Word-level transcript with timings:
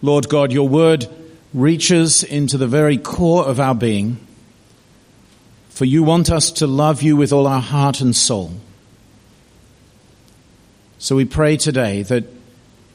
Lord 0.00 0.28
God, 0.28 0.52
your 0.52 0.68
word 0.68 1.06
reaches 1.52 2.22
into 2.22 2.56
the 2.56 2.66
very 2.66 2.98
core 2.98 3.46
of 3.46 3.58
our 3.58 3.74
being, 3.74 4.18
for 5.70 5.84
you 5.84 6.02
want 6.02 6.30
us 6.30 6.50
to 6.52 6.66
love 6.66 7.02
you 7.02 7.16
with 7.16 7.32
all 7.32 7.46
our 7.46 7.60
heart 7.60 8.00
and 8.00 8.14
soul. 8.14 8.52
So 10.98 11.16
we 11.16 11.24
pray 11.24 11.56
today 11.56 12.02
that 12.02 12.24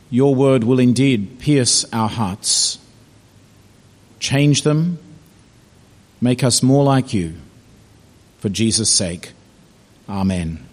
your 0.09 0.35
word 0.35 0.63
will 0.63 0.79
indeed 0.79 1.39
pierce 1.39 1.85
our 1.93 2.09
hearts, 2.09 2.77
change 4.19 4.63
them, 4.63 4.99
make 6.21 6.43
us 6.43 6.61
more 6.61 6.83
like 6.83 7.13
you. 7.13 7.35
For 8.39 8.49
Jesus' 8.49 8.89
sake, 8.89 9.31
Amen. 10.07 10.67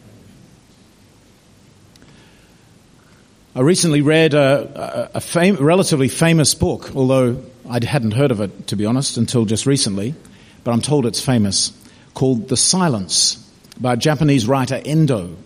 I 3.53 3.63
recently 3.63 4.01
read 4.01 4.33
a, 4.33 5.11
a, 5.15 5.21
fam- 5.21 5.57
relatively 5.57 6.07
famous 6.07 6.55
book, 6.55 6.95
although 6.95 7.43
I 7.69 7.85
hadn't 7.85 8.13
heard 8.13 8.31
of 8.31 8.41
it, 8.41 8.69
to 8.69 8.77
be 8.77 8.87
honest, 8.87 9.17
until 9.17 9.45
just 9.45 9.67
recently, 9.67 10.15
but 10.63 10.71
I'm 10.71 10.81
told 10.81 11.05
it's 11.05 11.21
famous, 11.21 11.73
called 12.15 12.47
The 12.49 12.57
Silence 12.57 13.45
by 13.81 13.97
Japanese 13.97 14.47
writer 14.47 14.81
Endo. 14.85 15.37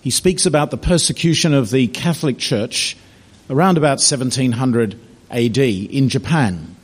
He 0.00 0.10
speaks 0.10 0.46
about 0.46 0.70
the 0.70 0.76
persecution 0.76 1.54
of 1.54 1.70
the 1.70 1.88
Catholic 1.88 2.38
Church 2.38 2.96
around 3.50 3.78
about 3.78 3.98
1700 3.98 4.96
AD 5.32 5.58
in 5.58 6.08
Japan. 6.10 6.76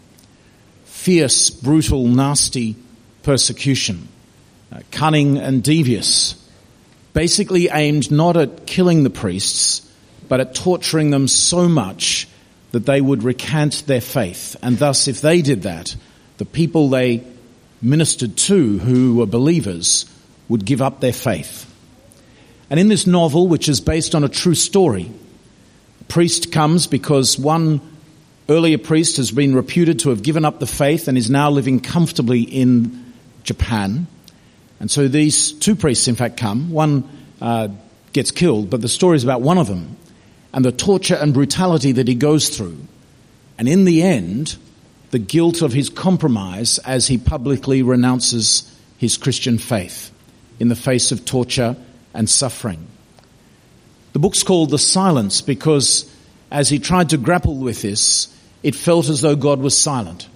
Fierce, 0.85 1.51
brutal, 1.51 2.09
nasty 2.09 2.74
persecution, 3.23 4.09
uh, 4.73 4.80
cunning 4.91 5.38
and 5.38 5.62
devious, 5.62 6.35
basically 7.12 7.69
aimed 7.69 8.10
not 8.10 8.37
at 8.37 8.66
killing 8.66 9.05
the 9.05 9.10
priests, 9.10 9.87
but 10.30 10.39
at 10.39 10.55
torturing 10.55 11.11
them 11.11 11.27
so 11.27 11.69
much 11.69 12.29
that 12.71 12.87
they 12.87 13.01
would 13.01 13.25
recant 13.25 13.84
their 13.88 14.01
faith. 14.01 14.55
And 14.62 14.79
thus, 14.79 15.09
if 15.09 15.21
they 15.21 15.43
did 15.43 15.62
that, 15.62 15.96
the 16.38 16.45
people 16.45 16.88
they 16.88 17.24
ministered 17.82 18.37
to 18.37 18.79
who 18.79 19.16
were 19.16 19.27
believers 19.27 20.07
would 20.49 20.65
give 20.65 20.80
up 20.80 21.01
their 21.01 21.13
faith. 21.13 21.66
And 22.71 22.79
in 22.79 22.87
this 22.87 23.09
novel, 23.09 23.49
which 23.49 23.69
is 23.69 23.80
based 23.80 24.15
on 24.15 24.23
a 24.23 24.29
true 24.29 24.54
story, 24.54 25.10
a 26.01 26.04
priest 26.04 26.52
comes 26.52 26.87
because 26.87 27.37
one 27.37 27.80
earlier 28.49 28.79
priest 28.79 29.16
has 29.16 29.32
been 29.32 29.52
reputed 29.52 29.99
to 30.01 30.10
have 30.10 30.23
given 30.23 30.45
up 30.45 30.60
the 30.60 30.66
faith 30.66 31.09
and 31.09 31.19
is 31.19 31.29
now 31.29 31.51
living 31.51 31.80
comfortably 31.80 32.43
in 32.43 33.15
Japan. 33.43 34.07
And 34.79 34.88
so 34.88 35.09
these 35.09 35.51
two 35.51 35.74
priests, 35.74 36.07
in 36.07 36.15
fact, 36.15 36.37
come. 36.37 36.71
One 36.71 37.09
uh, 37.41 37.66
gets 38.13 38.30
killed, 38.30 38.71
but 38.71 38.80
the 38.80 38.88
story 38.88 39.16
is 39.16 39.24
about 39.24 39.41
one 39.41 39.59
of 39.59 39.66
them 39.66 39.97
and 40.52 40.65
the 40.65 40.73
torture 40.73 41.15
and 41.15 41.34
brutality 41.34 41.93
that 41.93 42.09
he 42.09 42.15
goes 42.15 42.48
through. 42.48 42.79
And 43.59 43.68
in 43.68 43.84
the 43.84 44.02
end, 44.02 44.57
the 45.10 45.18
guilt 45.18 45.62
of 45.62 45.73
his 45.73 45.90
compromise 45.90 46.79
as 46.79 47.09
he 47.09 47.18
publicly 47.18 47.82
renounces 47.82 48.70
his 48.98 49.16
Christian 49.16 49.59
faith 49.59 50.10
in 50.59 50.68
the 50.68 50.76
face 50.76 51.12
of 51.12 51.24
torture 51.24 51.76
and 52.15 52.29
suffering. 52.29 52.87
The 54.12 54.18
book's 54.18 54.42
called 54.42 54.70
The 54.70 54.79
Silence 54.79 55.40
because 55.40 56.10
as 56.51 56.68
he 56.68 56.79
tried 56.79 57.10
to 57.10 57.16
grapple 57.16 57.57
with 57.57 57.82
this, 57.82 58.35
it 58.62 58.74
felt 58.74 59.09
as 59.09 59.20
though 59.20 59.37
God 59.37 59.60
was 59.60 59.76
silent. 59.76 60.29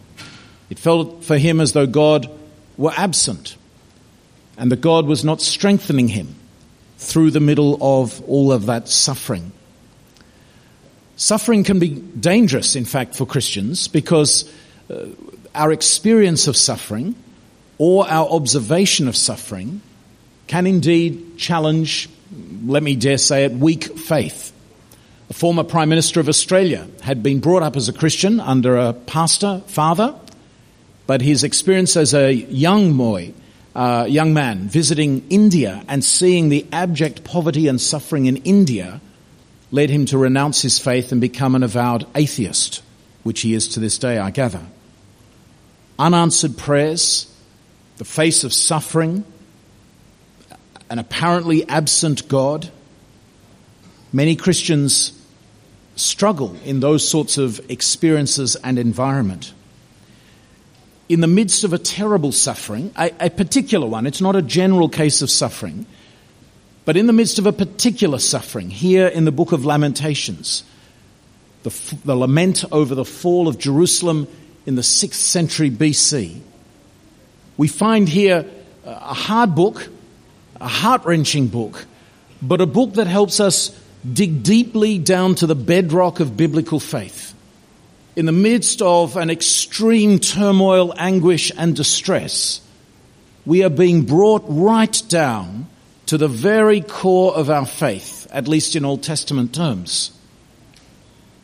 It 0.70 0.78
felt 0.78 1.24
for 1.24 1.36
him 1.36 1.60
as 1.60 1.72
though 1.72 1.86
God 1.86 2.30
were 2.76 2.92
absent 2.96 3.56
and 4.56 4.70
that 4.70 4.80
God 4.80 5.06
was 5.06 5.24
not 5.24 5.42
strengthening 5.42 6.08
him 6.08 6.34
through 6.98 7.32
the 7.32 7.40
middle 7.40 7.76
of 7.80 8.22
all 8.28 8.52
of 8.52 8.66
that 8.66 8.88
suffering. 8.88 9.52
Suffering 11.16 11.62
can 11.62 11.78
be 11.78 11.90
dangerous, 11.90 12.74
in 12.74 12.84
fact, 12.84 13.14
for 13.14 13.26
Christians 13.26 13.86
because 13.88 14.50
uh, 14.90 15.06
our 15.54 15.72
experience 15.72 16.48
of 16.48 16.56
suffering 16.56 17.14
or 17.78 18.08
our 18.08 18.28
observation 18.28 19.06
of 19.06 19.16
suffering 19.16 19.80
can 20.46 20.66
indeed 20.66 21.38
challenge, 21.38 22.08
let 22.64 22.82
me 22.82 22.96
dare 22.96 23.18
say 23.18 23.44
it, 23.44 23.52
weak 23.52 23.96
faith. 23.98 24.52
A 25.30 25.34
former 25.34 25.64
Prime 25.64 25.88
Minister 25.88 26.20
of 26.20 26.28
Australia 26.28 26.86
had 27.02 27.22
been 27.22 27.40
brought 27.40 27.62
up 27.62 27.76
as 27.76 27.88
a 27.88 27.92
Christian 27.92 28.40
under 28.40 28.76
a 28.76 28.92
pastor 28.92 29.62
father, 29.66 30.14
but 31.06 31.22
his 31.22 31.44
experience 31.44 31.96
as 31.96 32.12
a 32.12 32.32
young 32.32 32.96
boy, 32.96 33.32
uh, 33.74 34.06
young 34.08 34.34
man, 34.34 34.68
visiting 34.68 35.24
India 35.30 35.84
and 35.88 36.04
seeing 36.04 36.48
the 36.48 36.66
abject 36.72 37.24
poverty 37.24 37.68
and 37.68 37.80
suffering 37.80 38.26
in 38.26 38.38
India 38.38 39.00
led 39.74 39.90
him 39.90 40.06
to 40.06 40.16
renounce 40.16 40.62
his 40.62 40.78
faith 40.78 41.10
and 41.10 41.20
become 41.20 41.56
an 41.56 41.64
avowed 41.64 42.06
atheist, 42.14 42.80
which 43.24 43.40
he 43.40 43.54
is 43.54 43.66
to 43.66 43.80
this 43.80 43.98
day, 43.98 44.18
I 44.18 44.30
gather. 44.30 44.64
Unanswered 45.98 46.56
prayers, 46.56 47.26
the 47.96 48.04
face 48.04 48.44
of 48.44 48.52
suffering, 48.52 49.24
an 50.88 51.00
apparently 51.00 51.68
absent 51.68 52.28
God. 52.28 52.70
Many 54.12 54.36
Christians 54.36 55.20
struggle 55.96 56.54
in 56.64 56.78
those 56.78 57.06
sorts 57.08 57.36
of 57.36 57.60
experiences 57.68 58.54
and 58.54 58.78
environment. 58.78 59.52
In 61.08 61.20
the 61.20 61.26
midst 61.26 61.64
of 61.64 61.72
a 61.72 61.78
terrible 61.78 62.30
suffering, 62.30 62.92
a, 62.96 63.10
a 63.18 63.28
particular 63.28 63.88
one, 63.88 64.06
it's 64.06 64.20
not 64.20 64.36
a 64.36 64.42
general 64.42 64.88
case 64.88 65.20
of 65.20 65.30
suffering, 65.30 65.84
but 66.84 66.96
in 66.96 67.06
the 67.06 67.12
midst 67.12 67.38
of 67.38 67.46
a 67.46 67.52
particular 67.52 68.18
suffering, 68.18 68.70
here 68.70 69.06
in 69.06 69.24
the 69.24 69.32
book 69.32 69.52
of 69.52 69.64
Lamentations, 69.64 70.64
the, 71.62 71.96
the 72.04 72.14
lament 72.14 72.64
over 72.70 72.94
the 72.94 73.04
fall 73.04 73.48
of 73.48 73.58
Jerusalem 73.58 74.28
in 74.66 74.74
the 74.74 74.82
6th 74.82 75.14
century 75.14 75.70
BC, 75.70 76.40
we 77.56 77.68
find 77.68 78.08
here 78.08 78.44
a 78.84 79.14
hard 79.14 79.54
book, 79.54 79.88
a 80.60 80.68
heart 80.68 81.04
wrenching 81.04 81.48
book, 81.48 81.86
but 82.42 82.60
a 82.60 82.66
book 82.66 82.94
that 82.94 83.06
helps 83.06 83.40
us 83.40 83.78
dig 84.10 84.42
deeply 84.42 84.98
down 84.98 85.34
to 85.36 85.46
the 85.46 85.54
bedrock 85.54 86.20
of 86.20 86.36
biblical 86.36 86.80
faith. 86.80 87.34
In 88.16 88.26
the 88.26 88.32
midst 88.32 88.82
of 88.82 89.16
an 89.16 89.30
extreme 89.30 90.18
turmoil, 90.18 90.92
anguish, 90.98 91.50
and 91.56 91.74
distress, 91.74 92.60
we 93.46 93.64
are 93.64 93.70
being 93.70 94.02
brought 94.02 94.44
right 94.46 95.02
down 95.08 95.66
to 96.06 96.18
the 96.18 96.28
very 96.28 96.80
core 96.80 97.34
of 97.34 97.50
our 97.50 97.66
faith, 97.66 98.26
at 98.30 98.48
least 98.48 98.76
in 98.76 98.84
Old 98.84 99.02
Testament 99.02 99.54
terms. 99.54 100.10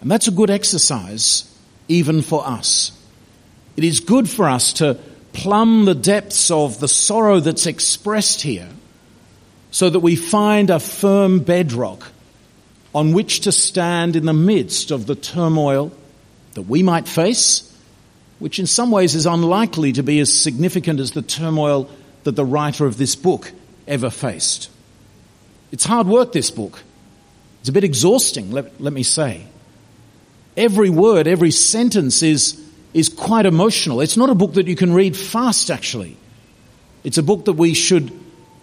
And 0.00 0.10
that's 0.10 0.28
a 0.28 0.32
good 0.32 0.50
exercise 0.50 1.47
even 1.88 2.22
for 2.22 2.47
us. 2.47 2.93
It 3.76 3.84
is 3.84 4.00
good 4.00 4.28
for 4.28 4.48
us 4.48 4.75
to 4.75 4.98
plumb 5.32 5.84
the 5.84 5.94
depths 5.94 6.50
of 6.50 6.81
the 6.81 6.88
sorrow 6.88 7.41
that's 7.41 7.66
expressed 7.66 8.43
here 8.43 8.69
so 9.71 9.88
that 9.88 10.00
we 10.00 10.16
find 10.16 10.71
a 10.71 10.81
firm 10.81 11.41
bedrock 11.41 12.10
on 12.94 13.12
which 13.12 13.41
to 13.41 13.53
stand 13.53 14.16
in 14.16 14.27
the 14.27 14.32
midst 14.32 14.91
of 14.91 15.06
the 15.06 15.15
turmoil 15.15 15.92
that 16.54 16.62
we 16.62 16.82
might 16.82 17.06
face, 17.06 17.72
which 18.41 18.59
in 18.59 18.66
some 18.66 18.91
ways 18.91 19.15
is 19.15 19.27
unlikely 19.27 19.92
to 19.92 20.03
be 20.03 20.19
as 20.19 20.32
significant 20.32 20.98
as 20.98 21.12
the 21.12 21.22
turmoil 21.22 21.88
that 22.25 22.37
the 22.37 22.44
writer 22.44 22.87
of 22.87 22.97
this 22.97 23.15
book 23.15 23.53
ever 23.91 24.09
faced. 24.09 24.71
It's 25.73 25.84
hard 25.84 26.06
work, 26.06 26.33
this 26.33 26.51
book. 26.51 26.83
It's 27.61 27.69
a 27.69 27.73
bit 27.73 27.84
exhausting, 27.84 28.53
let, 28.53 28.81
let 28.81 28.93
me 28.93 29.03
say. 29.03 29.45
Every 30.56 30.89
word, 30.89 31.27
every 31.27 31.51
sentence 31.51 32.23
is, 32.23 32.59
is 32.95 33.09
quite 33.09 33.45
emotional. 33.45 34.01
It's 34.01 34.17
not 34.17 34.31
a 34.31 34.34
book 34.34 34.55
that 34.55 34.67
you 34.67 34.77
can 34.77 34.95
read 34.95 35.17
fast, 35.17 35.71
actually. 35.71 36.17
It's 37.05 37.19
a 37.19 37.23
book 37.23 37.45
that 37.45 37.53
we 37.53 37.75
should 37.75 38.12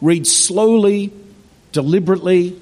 read 0.02 0.26
slowly, 0.26 1.12
deliberately, 1.72 2.60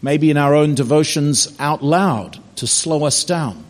maybe 0.00 0.30
in 0.30 0.36
our 0.36 0.54
own 0.54 0.74
devotions 0.74 1.54
out 1.58 1.82
loud 1.82 2.38
to 2.56 2.66
slow 2.66 3.04
us 3.04 3.24
down. 3.24 3.64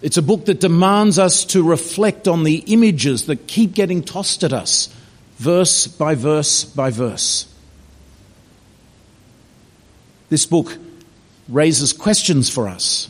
It's 0.00 0.16
a 0.16 0.22
book 0.22 0.46
that 0.46 0.60
demands 0.60 1.18
us 1.18 1.44
to 1.46 1.62
reflect 1.62 2.26
on 2.26 2.42
the 2.42 2.56
images 2.56 3.26
that 3.26 3.46
keep 3.46 3.74
getting 3.74 4.02
tossed 4.02 4.42
at 4.42 4.52
us 4.52 4.88
verse 5.42 5.88
by 5.88 6.14
verse 6.14 6.64
by 6.64 6.90
verse. 6.90 7.52
This 10.28 10.46
book 10.46 10.78
raises 11.48 11.92
questions 11.92 12.48
for 12.48 12.68
us. 12.68 13.08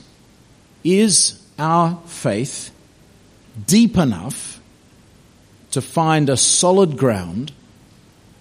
Is 0.82 1.40
our 1.58 2.00
faith 2.06 2.70
deep 3.66 3.98
enough 3.98 4.60
to 5.72 5.82
find 5.82 6.30
a 6.30 6.36
solid 6.36 6.96
ground 6.96 7.52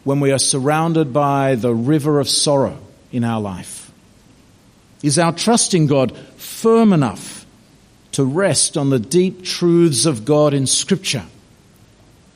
when 0.05 0.21
we 0.21 0.31
are 0.31 0.39
surrounded 0.39 1.11
by 1.11 1.55
the 1.55 1.75
river 1.75 2.19
of 2.19 2.29
sorrow 2.29 2.79
in 3.11 3.25
our 3.25 3.41
life? 3.41 3.91
Is 5.03 5.19
our 5.19 5.33
trust 5.33 5.73
in 5.73 5.87
God 5.87 6.15
firm 6.37 6.93
enough 6.93 7.45
to 8.13 8.23
rest 8.23 8.77
on 8.77 8.89
the 8.89 8.99
deep 8.99 9.43
truths 9.43 10.05
of 10.05 10.23
God 10.23 10.53
in 10.53 10.65
Scripture? 10.65 11.25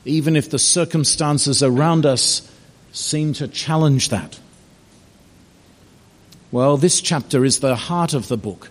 Even 0.08 0.36
if 0.36 0.50
the 0.50 0.58
circumstances 0.58 1.62
around 1.62 2.06
us 2.06 2.50
seem 2.92 3.32
to 3.34 3.48
challenge 3.48 4.08
that. 4.08 4.38
Well, 6.50 6.76
this 6.76 7.00
chapter 7.00 7.44
is 7.44 7.60
the 7.60 7.76
heart 7.76 8.14
of 8.14 8.28
the 8.28 8.36
book. 8.36 8.70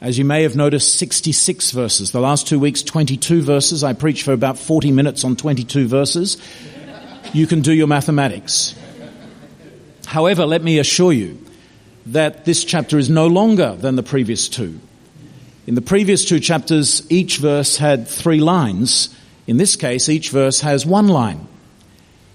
As 0.00 0.16
you 0.16 0.24
may 0.24 0.44
have 0.44 0.56
noticed, 0.56 0.96
66 0.96 1.72
verses. 1.72 2.12
The 2.12 2.20
last 2.20 2.46
two 2.48 2.58
weeks, 2.58 2.82
22 2.82 3.42
verses. 3.42 3.84
I 3.84 3.92
preached 3.92 4.22
for 4.22 4.32
about 4.32 4.58
40 4.58 4.92
minutes 4.92 5.24
on 5.24 5.36
22 5.36 5.88
verses. 5.88 6.38
You 7.34 7.46
can 7.46 7.60
do 7.60 7.72
your 7.72 7.86
mathematics. 7.86 8.74
However, 10.06 10.46
let 10.46 10.62
me 10.62 10.78
assure 10.78 11.12
you 11.12 11.38
that 12.06 12.44
this 12.46 12.64
chapter 12.64 12.98
is 12.98 13.10
no 13.10 13.26
longer 13.26 13.76
than 13.76 13.96
the 13.96 14.02
previous 14.02 14.48
two. 14.48 14.80
In 15.66 15.74
the 15.74 15.82
previous 15.82 16.24
two 16.24 16.40
chapters, 16.40 17.06
each 17.10 17.36
verse 17.36 17.76
had 17.76 18.08
three 18.08 18.40
lines. 18.40 19.14
In 19.50 19.56
this 19.56 19.74
case, 19.74 20.08
each 20.08 20.30
verse 20.30 20.60
has 20.60 20.86
one 20.86 21.08
line. 21.08 21.48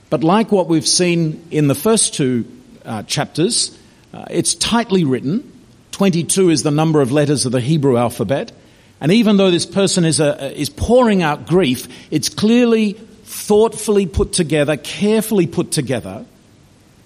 But 0.09 0.21
like 0.21 0.51
what 0.51 0.67
we've 0.67 0.85
seen 0.85 1.47
in 1.49 1.69
the 1.69 1.73
first 1.73 2.13
two 2.13 2.43
uh, 2.83 3.03
chapters, 3.03 3.79
uh, 4.13 4.25
it's 4.29 4.53
tightly 4.53 5.05
written. 5.05 5.49
22 5.91 6.49
is 6.49 6.63
the 6.63 6.71
number 6.71 6.99
of 6.99 7.13
letters 7.13 7.45
of 7.45 7.53
the 7.53 7.61
Hebrew 7.61 7.95
alphabet. 7.95 8.51
And 8.99 9.13
even 9.13 9.37
though 9.37 9.49
this 9.49 9.65
person 9.65 10.03
is, 10.03 10.19
a, 10.19 10.43
uh, 10.43 10.49
is 10.49 10.69
pouring 10.69 11.23
out 11.23 11.47
grief, 11.47 11.87
it's 12.11 12.27
clearly 12.27 12.91
thoughtfully 13.23 14.07
put 14.07 14.33
together, 14.33 14.75
carefully 14.75 15.47
put 15.47 15.71
together, 15.71 16.25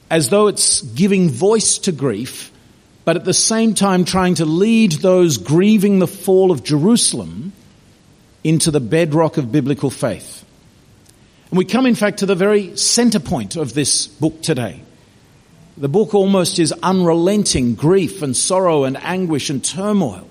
as 0.09 0.29
though 0.29 0.47
it's 0.47 0.81
giving 0.81 1.29
voice 1.29 1.77
to 1.77 1.91
grief, 1.91 2.51
but 3.06 3.15
at 3.15 3.25
the 3.25 3.33
same 3.35 3.75
time 3.75 4.06
trying 4.06 4.33
to 4.33 4.45
lead 4.45 4.94
those 4.94 5.38
grieving 5.38 6.00
the 6.00 6.07
fall 6.07 6.50
of 6.50 6.63
Jerusalem 6.63 7.53
into 8.44 8.71
the 8.71 8.80
bedrock 8.80 9.38
of 9.38 9.51
biblical 9.51 9.89
faith. 9.89 10.45
And 11.50 11.57
we 11.57 11.65
come, 11.65 11.86
in 11.86 11.95
fact, 11.95 12.19
to 12.19 12.25
the 12.25 12.36
very 12.36 12.77
center 12.77 13.19
point 13.19 13.56
of 13.56 13.74
this 13.74 14.07
book 14.07 14.41
today. 14.41 14.81
The 15.77 15.88
book 15.88 16.13
almost 16.13 16.59
is 16.59 16.71
unrelenting 16.83 17.75
grief 17.75 18.21
and 18.21 18.36
sorrow 18.36 18.83
and 18.83 18.97
anguish 18.97 19.50
and 19.50 19.63
turmoil, 19.63 20.27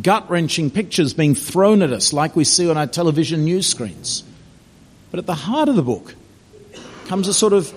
gut 0.00 0.30
wrenching 0.30 0.70
pictures 0.70 1.12
being 1.12 1.34
thrown 1.34 1.82
at 1.82 1.92
us 1.92 2.12
like 2.12 2.36
we 2.36 2.44
see 2.44 2.70
on 2.70 2.76
our 2.76 2.86
television 2.86 3.44
news 3.44 3.66
screens. 3.66 4.22
But 5.10 5.18
at 5.18 5.26
the 5.26 5.34
heart 5.34 5.68
of 5.68 5.76
the 5.76 5.82
book 5.82 6.14
comes 7.06 7.28
a 7.28 7.34
sort 7.34 7.52
of 7.52 7.72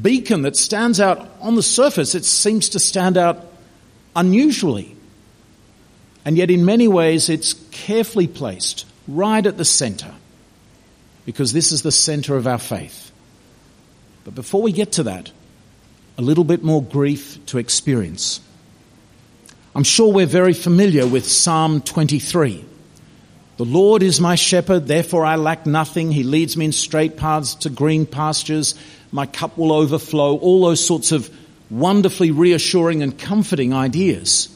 beacon 0.00 0.42
that 0.42 0.56
stands 0.56 1.00
out 1.00 1.28
on 1.40 1.56
the 1.56 1.62
surface. 1.62 2.14
It 2.14 2.24
seems 2.24 2.70
to 2.70 2.78
stand 2.78 3.18
out 3.18 3.44
unusually. 4.14 4.96
And 6.24 6.36
yet, 6.36 6.50
in 6.50 6.64
many 6.64 6.86
ways, 6.86 7.28
it's 7.28 7.54
carefully 7.70 8.28
placed 8.28 8.86
right 9.16 9.44
at 9.44 9.56
the 9.56 9.64
center 9.64 10.12
because 11.26 11.52
this 11.52 11.72
is 11.72 11.82
the 11.82 11.92
center 11.92 12.36
of 12.36 12.46
our 12.46 12.58
faith. 12.58 13.12
But 14.24 14.34
before 14.34 14.62
we 14.62 14.72
get 14.72 14.92
to 14.92 15.04
that, 15.04 15.30
a 16.18 16.22
little 16.22 16.44
bit 16.44 16.62
more 16.62 16.82
grief 16.82 17.44
to 17.46 17.58
experience. 17.58 18.40
I'm 19.74 19.84
sure 19.84 20.12
we're 20.12 20.26
very 20.26 20.52
familiar 20.52 21.06
with 21.06 21.26
Psalm 21.26 21.80
23. 21.80 22.64
The 23.56 23.64
Lord 23.64 24.02
is 24.02 24.20
my 24.20 24.34
shepherd, 24.34 24.86
therefore 24.86 25.24
I 25.24 25.36
lack 25.36 25.66
nothing. 25.66 26.10
He 26.10 26.22
leads 26.22 26.56
me 26.56 26.64
in 26.66 26.72
straight 26.72 27.16
paths 27.16 27.54
to 27.56 27.70
green 27.70 28.06
pastures. 28.06 28.74
My 29.12 29.26
cup 29.26 29.56
will 29.56 29.72
overflow. 29.72 30.36
All 30.38 30.62
those 30.62 30.84
sorts 30.84 31.12
of 31.12 31.30
wonderfully 31.70 32.30
reassuring 32.30 33.02
and 33.02 33.18
comforting 33.18 33.72
ideas. 33.72 34.48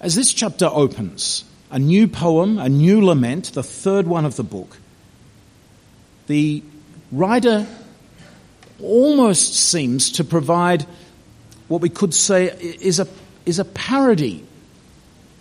As 0.00 0.14
this 0.14 0.32
chapter 0.32 0.66
opens, 0.66 1.44
a 1.74 1.78
new 1.80 2.06
poem, 2.06 2.56
a 2.58 2.68
new 2.68 3.04
lament, 3.04 3.52
the 3.52 3.62
third 3.62 4.06
one 4.06 4.24
of 4.24 4.36
the 4.36 4.44
book, 4.44 4.76
the 6.28 6.62
writer 7.10 7.66
almost 8.80 9.54
seems 9.54 10.12
to 10.12 10.22
provide 10.22 10.86
what 11.66 11.80
we 11.80 11.88
could 11.88 12.14
say 12.14 12.44
is 12.44 13.00
a, 13.00 13.08
is 13.44 13.58
a 13.58 13.64
parody 13.64 14.46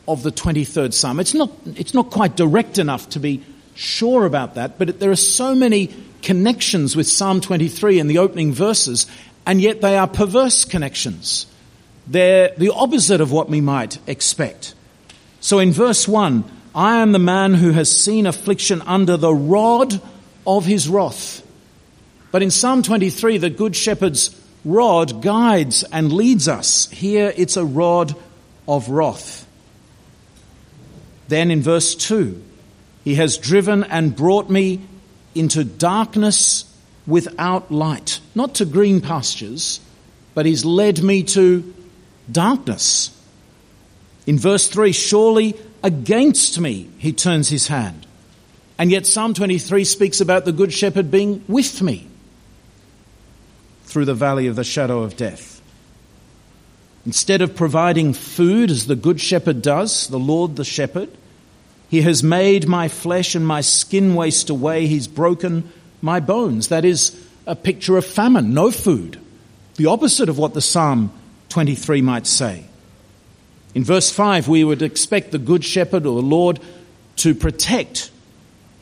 of 0.07 0.23
the 0.23 0.31
23rd 0.31 0.91
Psalm. 0.91 1.19
It's 1.19 1.35
not, 1.35 1.51
it's 1.75 1.93
not 1.93 2.09
quite 2.09 2.35
direct 2.35 2.79
enough 2.79 3.09
to 3.09 3.19
be 3.19 3.43
sure 3.75 4.25
about 4.25 4.55
that, 4.55 4.79
but 4.79 4.99
there 4.99 5.11
are 5.11 5.15
so 5.15 5.53
many 5.53 5.93
connections 6.23 6.95
with 6.95 7.07
Psalm 7.07 7.41
23 7.41 7.99
in 7.99 8.07
the 8.07 8.17
opening 8.17 8.53
verses, 8.53 9.05
and 9.45 9.61
yet 9.61 9.81
they 9.81 9.99
are 9.99 10.07
perverse 10.07 10.65
connections. 10.65 11.45
They're 12.07 12.53
the 12.57 12.73
opposite 12.73 13.21
of 13.21 13.31
what 13.31 13.49
we 13.49 13.61
might 13.61 13.99
expect. 14.07 14.73
So 15.43 15.59
in 15.59 15.73
verse 15.73 16.07
1, 16.07 16.45
I 16.73 16.99
am 16.99 17.11
the 17.11 17.19
man 17.19 17.53
who 17.53 17.71
has 17.71 17.91
seen 17.91 18.27
affliction 18.27 18.81
under 18.83 19.17
the 19.17 19.33
rod 19.33 20.01
of 20.47 20.65
his 20.65 20.87
wrath. 20.87 21.45
But 22.31 22.41
in 22.41 22.49
Psalm 22.49 22.81
23, 22.81 23.39
the 23.39 23.49
Good 23.49 23.75
Shepherd's 23.75 24.41
rod 24.63 25.21
guides 25.21 25.83
and 25.83 26.13
leads 26.13 26.47
us. 26.47 26.89
Here 26.91 27.33
it's 27.35 27.57
a 27.57 27.65
rod 27.65 28.15
of 28.69 28.87
wrath. 28.87 29.45
Then 31.27 31.51
in 31.51 31.61
verse 31.61 31.93
2, 31.95 32.41
He 33.03 33.15
has 33.15 33.37
driven 33.37 33.83
and 33.83 34.15
brought 34.15 34.49
me 34.49 34.79
into 35.35 35.65
darkness 35.65 36.63
without 37.05 37.69
light. 37.69 38.21
Not 38.33 38.55
to 38.55 38.65
green 38.65 39.01
pastures, 39.01 39.81
but 40.35 40.45
He's 40.45 40.63
led 40.63 41.03
me 41.03 41.23
to 41.23 41.73
darkness. 42.31 43.09
In 44.25 44.39
verse 44.39 44.67
3, 44.67 44.91
surely 44.91 45.55
against 45.83 46.59
me 46.59 46.89
He 46.97 47.11
turns 47.13 47.49
His 47.49 47.67
hand. 47.67 48.05
And 48.77 48.91
yet 48.91 49.05
Psalm 49.05 49.33
23 49.33 49.83
speaks 49.83 50.21
about 50.21 50.45
the 50.45 50.51
Good 50.51 50.73
Shepherd 50.73 51.11
being 51.11 51.43
with 51.47 51.81
me 51.81 52.07
through 53.85 54.05
the 54.05 54.13
valley 54.13 54.47
of 54.47 54.55
the 54.55 54.63
shadow 54.63 55.03
of 55.03 55.15
death. 55.15 55.61
Instead 57.05 57.41
of 57.41 57.55
providing 57.55 58.13
food 58.13 58.71
as 58.71 58.87
the 58.87 58.95
good 58.95 59.19
shepherd 59.19 59.61
does, 59.61 60.07
the 60.07 60.19
Lord 60.19 60.55
the 60.55 60.63
shepherd, 60.63 61.09
he 61.89 62.01
has 62.01 62.23
made 62.23 62.67
my 62.67 62.87
flesh 62.87 63.35
and 63.35 63.45
my 63.45 63.61
skin 63.61 64.15
waste 64.15 64.49
away. 64.49 64.87
He's 64.87 65.07
broken 65.07 65.71
my 66.01 66.19
bones. 66.19 66.69
That 66.69 66.85
is 66.85 67.15
a 67.45 67.55
picture 67.55 67.97
of 67.97 68.05
famine, 68.05 68.53
no 68.53 68.71
food. 68.71 69.19
The 69.75 69.85
opposite 69.87 70.29
of 70.29 70.37
what 70.37 70.53
the 70.53 70.61
Psalm 70.61 71.11
23 71.49 72.01
might 72.01 72.25
say. 72.25 72.63
In 73.75 73.83
verse 73.83 74.11
5, 74.11 74.47
we 74.47 74.63
would 74.63 74.81
expect 74.81 75.31
the 75.31 75.39
good 75.39 75.63
shepherd 75.63 76.05
or 76.05 76.21
the 76.21 76.27
Lord 76.27 76.59
to 77.17 77.33
protect. 77.33 78.11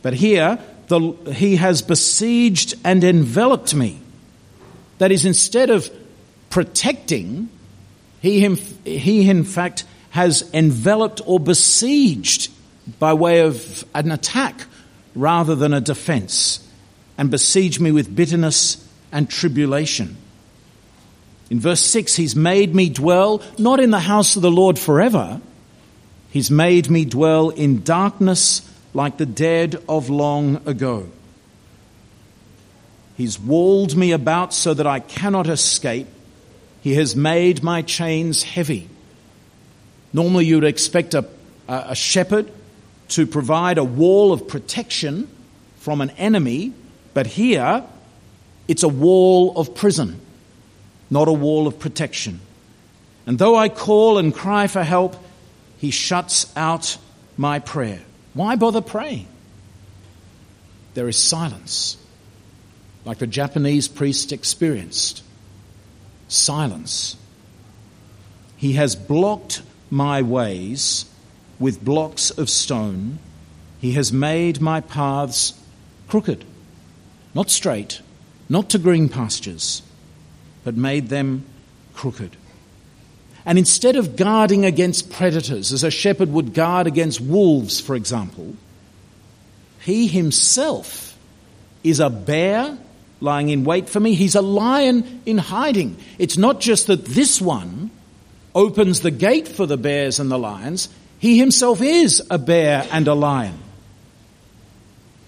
But 0.02 0.14
here, 0.14 0.60
the, 0.88 1.12
he 1.34 1.56
has 1.56 1.82
besieged 1.82 2.76
and 2.84 3.04
enveloped 3.04 3.74
me. 3.74 4.00
That 4.98 5.12
is, 5.12 5.26
instead 5.26 5.70
of 5.70 5.90
protecting, 6.50 7.50
he, 8.22 8.48
he 8.86 9.30
in 9.30 9.44
fact 9.44 9.86
has 10.12 10.50
enveloped 10.54 11.22
or 11.26 11.40
besieged 11.40 12.52
by 13.00 13.14
way 13.14 13.42
of 13.42 13.86
an 13.96 14.12
attack 14.12 14.66
rather 15.16 15.56
than 15.56 15.74
a 15.74 15.82
defense 15.82 16.68
and 17.18 17.32
besieged 17.32 17.80
me 17.80 17.92
with 17.92 18.14
bitterness 18.14 18.88
and 19.12 19.30
tribulation. 19.30 20.18
In 21.52 21.60
verse 21.60 21.82
6, 21.82 22.16
He's 22.16 22.34
made 22.34 22.74
me 22.74 22.88
dwell 22.88 23.44
not 23.58 23.82
in 23.82 23.92
the 23.92 24.00
house 24.00 24.38
of 24.38 24.42
the 24.42 24.50
Lord 24.50 24.80
forever, 24.80 25.42
He's 26.32 26.50
made 26.50 26.90
me 26.90 27.04
dwell 27.04 27.50
in 27.50 27.84
darkness 27.84 28.62
like 28.94 29.18
the 29.18 29.26
dead 29.26 29.84
of 29.90 30.10
long 30.10 30.66
ago. 30.66 31.10
He's 33.18 33.38
walled 33.38 33.98
me 33.98 34.14
about 34.14 34.54
so 34.54 34.74
that 34.74 34.88
I 34.88 35.02
cannot 35.02 35.50
escape. 35.50 36.08
He 36.82 36.94
has 36.94 37.18
made 37.18 37.62
my 37.62 37.82
chains 37.82 38.44
heavy. 38.44 38.88
Normally, 40.14 40.46
you'd 40.46 40.64
expect 40.64 41.14
a, 41.14 41.26
a 41.68 41.96
shepherd 41.96 42.50
to 43.10 43.28
provide 43.28 43.78
a 43.78 43.84
wall 43.84 44.32
of 44.32 44.48
protection 44.48 45.28
from 45.80 46.00
an 46.00 46.12
enemy, 46.12 46.72
but 47.14 47.28
here 47.28 47.84
it's 48.70 48.84
a 48.84 48.90
wall 48.90 49.58
of 49.58 49.76
prison, 49.76 50.18
not 51.12 51.28
a 51.28 51.34
wall 51.34 51.68
of 51.68 51.78
protection. 51.78 52.40
And 53.28 53.38
though 53.38 53.56
I 53.56 53.70
call 53.70 54.18
and 54.18 54.34
cry 54.34 54.66
for 54.66 54.82
help, 54.82 55.16
he 55.78 55.92
shuts 55.92 56.52
out 56.56 56.98
my 57.38 57.60
prayer. 57.60 58.00
Why 58.34 58.56
bother 58.56 58.82
praying? 58.82 59.28
There 60.96 61.08
is 61.08 61.18
silence 61.18 61.98
like 63.06 63.18
the 63.18 63.28
Japanese 63.28 63.88
priest 63.88 64.32
experienced. 64.32 65.24
Silence. 66.28 67.18
He 68.58 68.74
has 68.74 68.96
blocked 68.96 69.62
my 69.90 70.22
ways 70.22 71.06
with 71.60 71.84
blocks 71.84 72.30
of 72.32 72.50
stone. 72.50 73.20
He 73.80 73.94
has 73.94 74.14
made 74.14 74.62
my 74.62 74.82
paths 74.82 75.60
crooked, 76.08 76.46
not 77.34 77.50
straight, 77.50 78.02
not 78.50 78.70
to 78.70 78.78
green 78.78 79.10
pastures, 79.10 79.82
but 80.64 80.76
made 80.76 81.10
them 81.10 81.46
crooked. 81.94 82.36
And 83.46 83.58
instead 83.58 83.96
of 83.96 84.16
guarding 84.16 84.66
against 84.66 85.12
predators, 85.12 85.72
as 85.72 85.84
a 85.84 85.92
shepherd 85.92 86.32
would 86.32 86.54
guard 86.54 86.88
against 86.88 87.20
wolves, 87.20 87.80
for 87.80 87.96
example, 87.96 88.56
he 89.80 90.08
himself 90.08 91.18
is 91.84 92.00
a 92.00 92.10
bear 92.10 92.78
lying 93.20 93.50
in 93.50 93.64
wait 93.64 93.90
for 93.90 94.00
me. 94.00 94.14
He's 94.14 94.36
a 94.36 94.42
lion 94.42 95.22
in 95.26 95.38
hiding. 95.38 95.98
It's 96.18 96.38
not 96.38 96.60
just 96.60 96.88
that 96.88 97.06
this 97.06 97.42
one 97.42 97.92
opens 98.54 99.02
the 99.02 99.12
gate 99.12 99.48
for 99.48 99.66
the 99.66 99.78
bears 99.78 100.20
and 100.20 100.30
the 100.30 100.40
lions, 100.40 100.90
He 101.20 101.38
himself 101.38 101.82
is 101.82 102.22
a 102.30 102.40
bear 102.40 102.86
and 102.92 103.08
a 103.08 103.14
lion. 103.14 103.58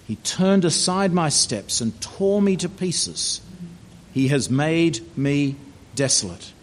He 0.07 0.15
turned 0.17 0.65
aside 0.65 1.13
my 1.13 1.29
steps 1.29 1.81
and 1.81 1.99
tore 2.01 2.41
me 2.41 2.57
to 2.57 2.67
pieces. 2.67 3.41
He 4.13 4.29
has 4.29 4.50
made 4.50 5.01
me 5.17 5.55
desolate. 5.96 6.53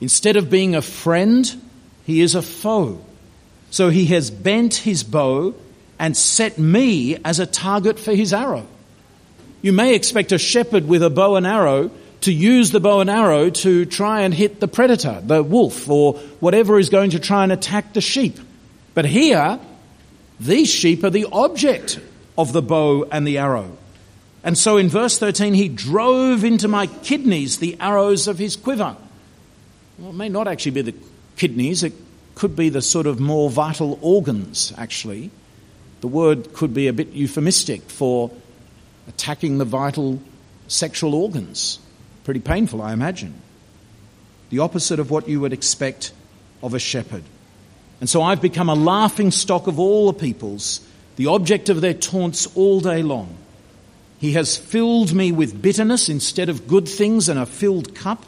Instead 0.00 0.36
of 0.36 0.50
being 0.50 0.74
a 0.74 0.82
friend, 0.82 1.62
he 2.04 2.20
is 2.20 2.34
a 2.34 2.42
foe. 2.42 3.00
So 3.70 3.88
he 3.88 4.06
has 4.06 4.30
bent 4.30 4.74
his 4.74 5.02
bow 5.02 5.54
and 5.98 6.16
set 6.16 6.58
me 6.58 7.16
as 7.24 7.40
a 7.40 7.46
target 7.46 7.98
for 7.98 8.14
his 8.14 8.32
arrow. 8.32 8.66
You 9.62 9.72
may 9.72 9.94
expect 9.94 10.32
a 10.32 10.38
shepherd 10.38 10.86
with 10.86 11.02
a 11.02 11.10
bow 11.10 11.36
and 11.36 11.46
arrow 11.46 11.90
to 12.22 12.32
use 12.32 12.70
the 12.70 12.80
bow 12.80 13.00
and 13.00 13.10
arrow 13.10 13.50
to 13.50 13.84
try 13.84 14.22
and 14.22 14.34
hit 14.34 14.60
the 14.60 14.68
predator, 14.68 15.20
the 15.24 15.42
wolf, 15.42 15.88
or 15.88 16.14
whatever 16.40 16.78
is 16.78 16.88
going 16.88 17.10
to 17.10 17.20
try 17.20 17.42
and 17.42 17.52
attack 17.52 17.92
the 17.92 18.00
sheep. 18.00 18.38
But 18.94 19.04
here, 19.04 19.58
these 20.40 20.68
sheep 20.68 21.04
are 21.04 21.10
the 21.10 21.26
object 21.30 21.98
of 22.36 22.52
the 22.52 22.62
bow 22.62 23.04
and 23.10 23.26
the 23.26 23.38
arrow. 23.38 23.76
And 24.46 24.56
so 24.56 24.76
in 24.76 24.88
verse 24.88 25.18
13, 25.18 25.54
he 25.54 25.68
drove 25.68 26.44
into 26.44 26.68
my 26.68 26.86
kidneys 26.86 27.58
the 27.58 27.76
arrows 27.80 28.28
of 28.28 28.38
his 28.38 28.54
quiver. 28.54 28.96
Well, 29.98 30.10
it 30.10 30.14
may 30.14 30.28
not 30.28 30.46
actually 30.46 30.70
be 30.70 30.82
the 30.82 30.94
kidneys, 31.36 31.82
it 31.82 31.92
could 32.36 32.54
be 32.54 32.68
the 32.68 32.80
sort 32.80 33.08
of 33.08 33.18
more 33.18 33.50
vital 33.50 33.98
organs, 34.00 34.72
actually. 34.78 35.32
The 36.00 36.06
word 36.06 36.52
could 36.52 36.72
be 36.72 36.86
a 36.86 36.92
bit 36.92 37.08
euphemistic 37.08 37.82
for 37.90 38.30
attacking 39.08 39.58
the 39.58 39.64
vital 39.64 40.22
sexual 40.68 41.16
organs. 41.16 41.80
Pretty 42.22 42.38
painful, 42.38 42.80
I 42.80 42.92
imagine. 42.92 43.34
The 44.50 44.60
opposite 44.60 45.00
of 45.00 45.10
what 45.10 45.28
you 45.28 45.40
would 45.40 45.52
expect 45.52 46.12
of 46.62 46.72
a 46.72 46.78
shepherd. 46.78 47.24
And 48.00 48.08
so 48.08 48.22
I've 48.22 48.40
become 48.40 48.68
a 48.68 48.76
laughing 48.76 49.32
stock 49.32 49.66
of 49.66 49.80
all 49.80 50.06
the 50.12 50.18
peoples, 50.20 50.86
the 51.16 51.26
object 51.26 51.68
of 51.68 51.80
their 51.80 51.94
taunts 51.94 52.46
all 52.54 52.78
day 52.78 53.02
long. 53.02 53.36
He 54.18 54.32
has 54.32 54.56
filled 54.56 55.12
me 55.12 55.30
with 55.30 55.60
bitterness 55.60 56.08
instead 56.08 56.48
of 56.48 56.66
good 56.66 56.88
things 56.88 57.28
and 57.28 57.38
a 57.38 57.46
filled 57.46 57.94
cup. 57.94 58.24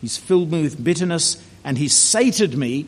He's 0.00 0.16
filled 0.16 0.50
me 0.50 0.62
with 0.62 0.82
bitterness 0.82 1.42
and 1.62 1.76
he's 1.76 1.94
sated 1.94 2.56
me, 2.56 2.86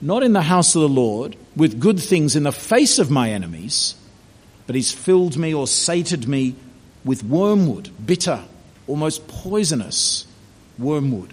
not 0.00 0.22
in 0.22 0.32
the 0.32 0.42
house 0.42 0.74
of 0.74 0.82
the 0.82 0.88
Lord, 0.88 1.36
with 1.56 1.80
good 1.80 2.00
things 2.00 2.36
in 2.36 2.44
the 2.44 2.52
face 2.52 2.98
of 2.98 3.10
my 3.10 3.30
enemies, 3.30 3.94
but 4.66 4.76
he's 4.76 4.92
filled 4.92 5.36
me 5.36 5.52
or 5.52 5.66
sated 5.66 6.28
me 6.28 6.54
with 7.04 7.24
wormwood, 7.24 7.90
bitter, 8.04 8.44
almost 8.86 9.26
poisonous 9.28 10.26
wormwood. 10.78 11.32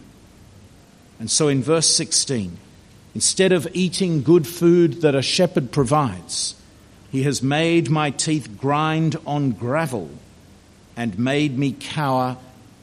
And 1.19 1.29
so 1.29 1.47
in 1.47 1.63
verse 1.63 1.89
16, 1.95 2.57
instead 3.13 3.51
of 3.51 3.67
eating 3.73 4.23
good 4.23 4.47
food 4.47 5.01
that 5.01 5.15
a 5.15 5.21
shepherd 5.21 5.71
provides, 5.71 6.55
he 7.11 7.23
has 7.23 7.41
made 7.41 7.89
my 7.89 8.09
teeth 8.09 8.57
grind 8.57 9.15
on 9.25 9.51
gravel 9.51 10.09
and 10.95 11.17
made 11.19 11.57
me 11.57 11.75
cower 11.77 12.37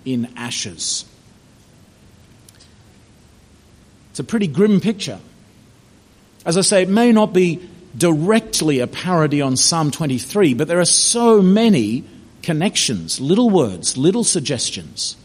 in 0.04 0.32
ashes. 0.36 1.04
It's 4.10 4.20
a 4.20 4.24
pretty 4.24 4.46
grim 4.46 4.80
picture. 4.80 5.20
As 6.44 6.58
I 6.58 6.60
say, 6.60 6.82
it 6.82 6.88
may 6.88 7.12
not 7.12 7.32
be 7.32 7.66
directly 7.96 8.80
a 8.80 8.86
parody 8.86 9.40
on 9.40 9.56
Psalm 9.56 9.90
23, 9.90 10.54
but 10.54 10.68
there 10.68 10.80
are 10.80 10.84
so 10.84 11.40
many 11.40 12.04
connections, 12.42 13.20
little 13.20 13.48
words, 13.48 13.96
little 13.96 14.24
suggestions. 14.24 15.16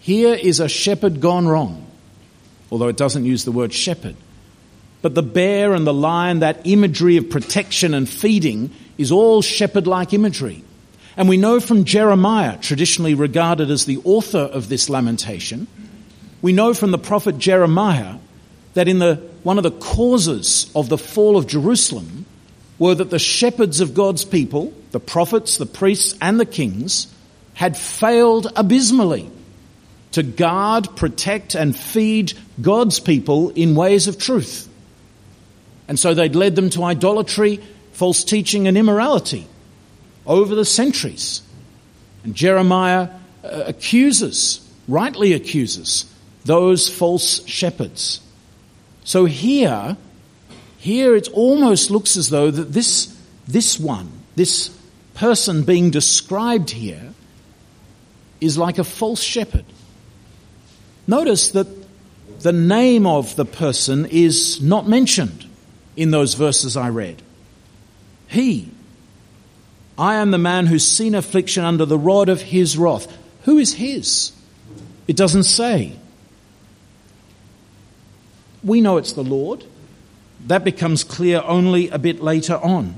Here 0.00 0.34
is 0.34 0.60
a 0.60 0.68
shepherd 0.68 1.20
gone 1.20 1.48
wrong, 1.48 1.86
although 2.70 2.88
it 2.88 2.96
doesn't 2.96 3.24
use 3.24 3.44
the 3.44 3.52
word 3.52 3.72
shepherd. 3.72 4.16
But 5.00 5.14
the 5.14 5.22
bear 5.22 5.74
and 5.74 5.86
the 5.86 5.94
lion, 5.94 6.40
that 6.40 6.60
imagery 6.64 7.16
of 7.16 7.30
protection 7.30 7.94
and 7.94 8.08
feeding, 8.08 8.70
is 8.96 9.12
all 9.12 9.42
shepherd 9.42 9.86
like 9.86 10.12
imagery. 10.12 10.64
And 11.18 11.28
we 11.28 11.36
know 11.36 11.58
from 11.58 11.82
Jeremiah, 11.82 12.56
traditionally 12.58 13.14
regarded 13.14 13.72
as 13.72 13.86
the 13.86 14.00
author 14.04 14.38
of 14.38 14.68
this 14.68 14.88
lamentation, 14.88 15.66
we 16.40 16.52
know 16.52 16.72
from 16.72 16.92
the 16.92 16.98
prophet 16.98 17.38
Jeremiah 17.38 18.18
that 18.74 18.86
in 18.86 19.00
the, 19.00 19.16
one 19.42 19.58
of 19.58 19.64
the 19.64 19.72
causes 19.72 20.70
of 20.76 20.88
the 20.88 20.96
fall 20.96 21.36
of 21.36 21.48
Jerusalem 21.48 22.24
were 22.78 22.94
that 22.94 23.10
the 23.10 23.18
shepherds 23.18 23.80
of 23.80 23.94
God's 23.94 24.24
people, 24.24 24.72
the 24.92 25.00
prophets, 25.00 25.56
the 25.56 25.66
priests, 25.66 26.16
and 26.20 26.38
the 26.38 26.46
kings, 26.46 27.12
had 27.54 27.76
failed 27.76 28.52
abysmally 28.54 29.28
to 30.12 30.22
guard, 30.22 30.94
protect, 30.94 31.56
and 31.56 31.76
feed 31.76 32.32
God's 32.62 33.00
people 33.00 33.50
in 33.50 33.74
ways 33.74 34.06
of 34.06 34.18
truth. 34.18 34.68
And 35.88 35.98
so 35.98 36.14
they'd 36.14 36.36
led 36.36 36.54
them 36.54 36.70
to 36.70 36.84
idolatry, 36.84 37.60
false 37.90 38.22
teaching, 38.22 38.68
and 38.68 38.78
immorality 38.78 39.48
over 40.28 40.54
the 40.54 40.64
centuries. 40.64 41.42
And 42.22 42.34
Jeremiah 42.34 43.08
uh, 43.42 43.64
accuses, 43.66 44.60
rightly 44.86 45.32
accuses, 45.32 46.04
those 46.44 46.88
false 46.88 47.44
shepherds. 47.46 48.20
So 49.04 49.24
here, 49.24 49.96
here 50.78 51.16
it 51.16 51.28
almost 51.32 51.90
looks 51.90 52.16
as 52.16 52.28
though 52.28 52.50
that 52.50 52.72
this, 52.72 53.16
this 53.46 53.80
one, 53.80 54.10
this 54.36 54.68
person 55.14 55.64
being 55.64 55.90
described 55.90 56.70
here, 56.70 57.14
is 58.40 58.56
like 58.56 58.78
a 58.78 58.84
false 58.84 59.22
shepherd. 59.22 59.64
Notice 61.06 61.52
that 61.52 61.66
the 62.40 62.52
name 62.52 63.06
of 63.06 63.34
the 63.34 63.44
person 63.44 64.06
is 64.06 64.60
not 64.60 64.86
mentioned 64.86 65.46
in 65.96 66.10
those 66.10 66.34
verses 66.34 66.76
I 66.76 66.90
read. 66.90 67.20
He, 68.28 68.70
I 69.98 70.16
am 70.16 70.30
the 70.30 70.38
man 70.38 70.66
who's 70.66 70.86
seen 70.86 71.14
affliction 71.16 71.64
under 71.64 71.84
the 71.84 71.98
rod 71.98 72.28
of 72.28 72.40
his 72.40 72.78
wrath. 72.78 73.12
Who 73.42 73.58
is 73.58 73.74
his? 73.74 74.32
It 75.08 75.16
doesn't 75.16 75.44
say. 75.44 75.96
We 78.62 78.80
know 78.80 78.96
it's 78.96 79.12
the 79.12 79.24
Lord. 79.24 79.64
That 80.46 80.62
becomes 80.62 81.02
clear 81.02 81.42
only 81.44 81.88
a 81.88 81.98
bit 81.98 82.22
later 82.22 82.56
on. 82.56 82.94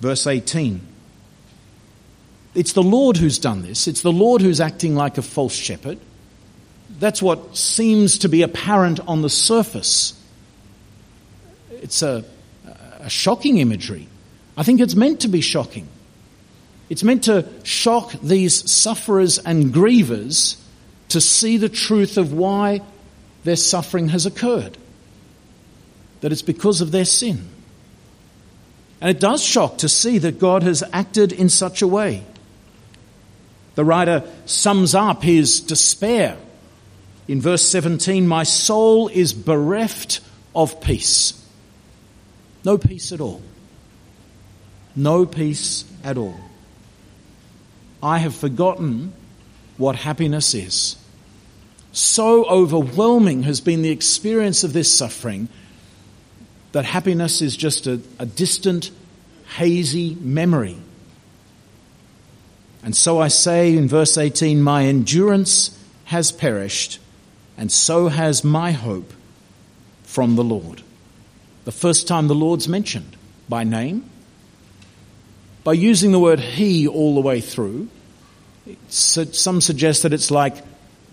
Verse 0.00 0.26
18. 0.26 0.80
It's 2.54 2.72
the 2.72 2.82
Lord 2.82 3.16
who's 3.16 3.38
done 3.38 3.62
this. 3.62 3.88
It's 3.88 4.02
the 4.02 4.12
Lord 4.12 4.40
who's 4.40 4.60
acting 4.60 4.94
like 4.94 5.18
a 5.18 5.22
false 5.22 5.54
shepherd. 5.54 5.98
That's 7.00 7.20
what 7.20 7.56
seems 7.56 8.18
to 8.18 8.28
be 8.28 8.42
apparent 8.42 9.00
on 9.00 9.22
the 9.22 9.30
surface. 9.30 10.20
It's 11.70 12.02
a, 12.02 12.24
a 13.00 13.10
shocking 13.10 13.58
imagery. 13.58 14.06
I 14.56 14.62
think 14.62 14.80
it's 14.80 14.94
meant 14.94 15.20
to 15.20 15.28
be 15.28 15.40
shocking. 15.40 15.88
It's 16.88 17.02
meant 17.02 17.24
to 17.24 17.48
shock 17.62 18.12
these 18.22 18.70
sufferers 18.70 19.38
and 19.38 19.72
grievers 19.72 20.60
to 21.08 21.20
see 21.20 21.56
the 21.56 21.68
truth 21.68 22.18
of 22.18 22.32
why 22.32 22.82
their 23.42 23.56
suffering 23.56 24.08
has 24.08 24.26
occurred. 24.26 24.76
That 26.20 26.32
it's 26.32 26.42
because 26.42 26.80
of 26.80 26.92
their 26.92 27.04
sin. 27.04 27.48
And 29.00 29.10
it 29.10 29.20
does 29.20 29.42
shock 29.42 29.78
to 29.78 29.88
see 29.88 30.18
that 30.18 30.38
God 30.38 30.62
has 30.62 30.82
acted 30.92 31.32
in 31.32 31.48
such 31.48 31.82
a 31.82 31.88
way. 31.88 32.22
The 33.74 33.84
writer 33.84 34.22
sums 34.46 34.94
up 34.94 35.22
his 35.22 35.60
despair 35.60 36.36
in 37.26 37.40
verse 37.40 37.62
17 37.62 38.26
My 38.26 38.44
soul 38.44 39.08
is 39.08 39.32
bereft 39.32 40.20
of 40.54 40.80
peace. 40.80 41.40
No 42.64 42.78
peace 42.78 43.10
at 43.10 43.20
all 43.20 43.42
no 44.96 45.26
peace 45.26 45.84
at 46.02 46.18
all. 46.18 46.38
I 48.02 48.18
have 48.18 48.34
forgotten 48.34 49.12
what 49.76 49.96
happiness 49.96 50.54
is. 50.54 50.96
So 51.92 52.44
overwhelming 52.46 53.44
has 53.44 53.60
been 53.60 53.82
the 53.82 53.90
experience 53.90 54.64
of 54.64 54.72
this 54.72 54.92
suffering 54.92 55.48
that 56.72 56.84
happiness 56.84 57.40
is 57.40 57.56
just 57.56 57.86
a, 57.86 58.00
a 58.18 58.26
distant, 58.26 58.90
hazy 59.56 60.16
memory. 60.20 60.76
And 62.82 62.96
so 62.96 63.20
I 63.20 63.28
say 63.28 63.76
in 63.76 63.88
verse 63.88 64.18
18, 64.18 64.60
My 64.60 64.84
endurance 64.86 65.78
has 66.06 66.32
perished, 66.32 66.98
and 67.56 67.70
so 67.70 68.08
has 68.08 68.44
my 68.44 68.72
hope 68.72 69.12
from 70.02 70.36
the 70.36 70.44
Lord. 70.44 70.82
The 71.64 71.72
first 71.72 72.06
time 72.06 72.28
the 72.28 72.34
Lord's 72.34 72.68
mentioned 72.68 73.16
by 73.48 73.64
name, 73.64 74.10
by 75.64 75.72
using 75.72 76.12
the 76.12 76.18
word 76.18 76.40
he 76.40 76.86
all 76.86 77.14
the 77.14 77.20
way 77.20 77.40
through, 77.40 77.88
some 78.90 79.60
suggest 79.60 80.02
that 80.02 80.12
it's 80.12 80.30
like 80.30 80.56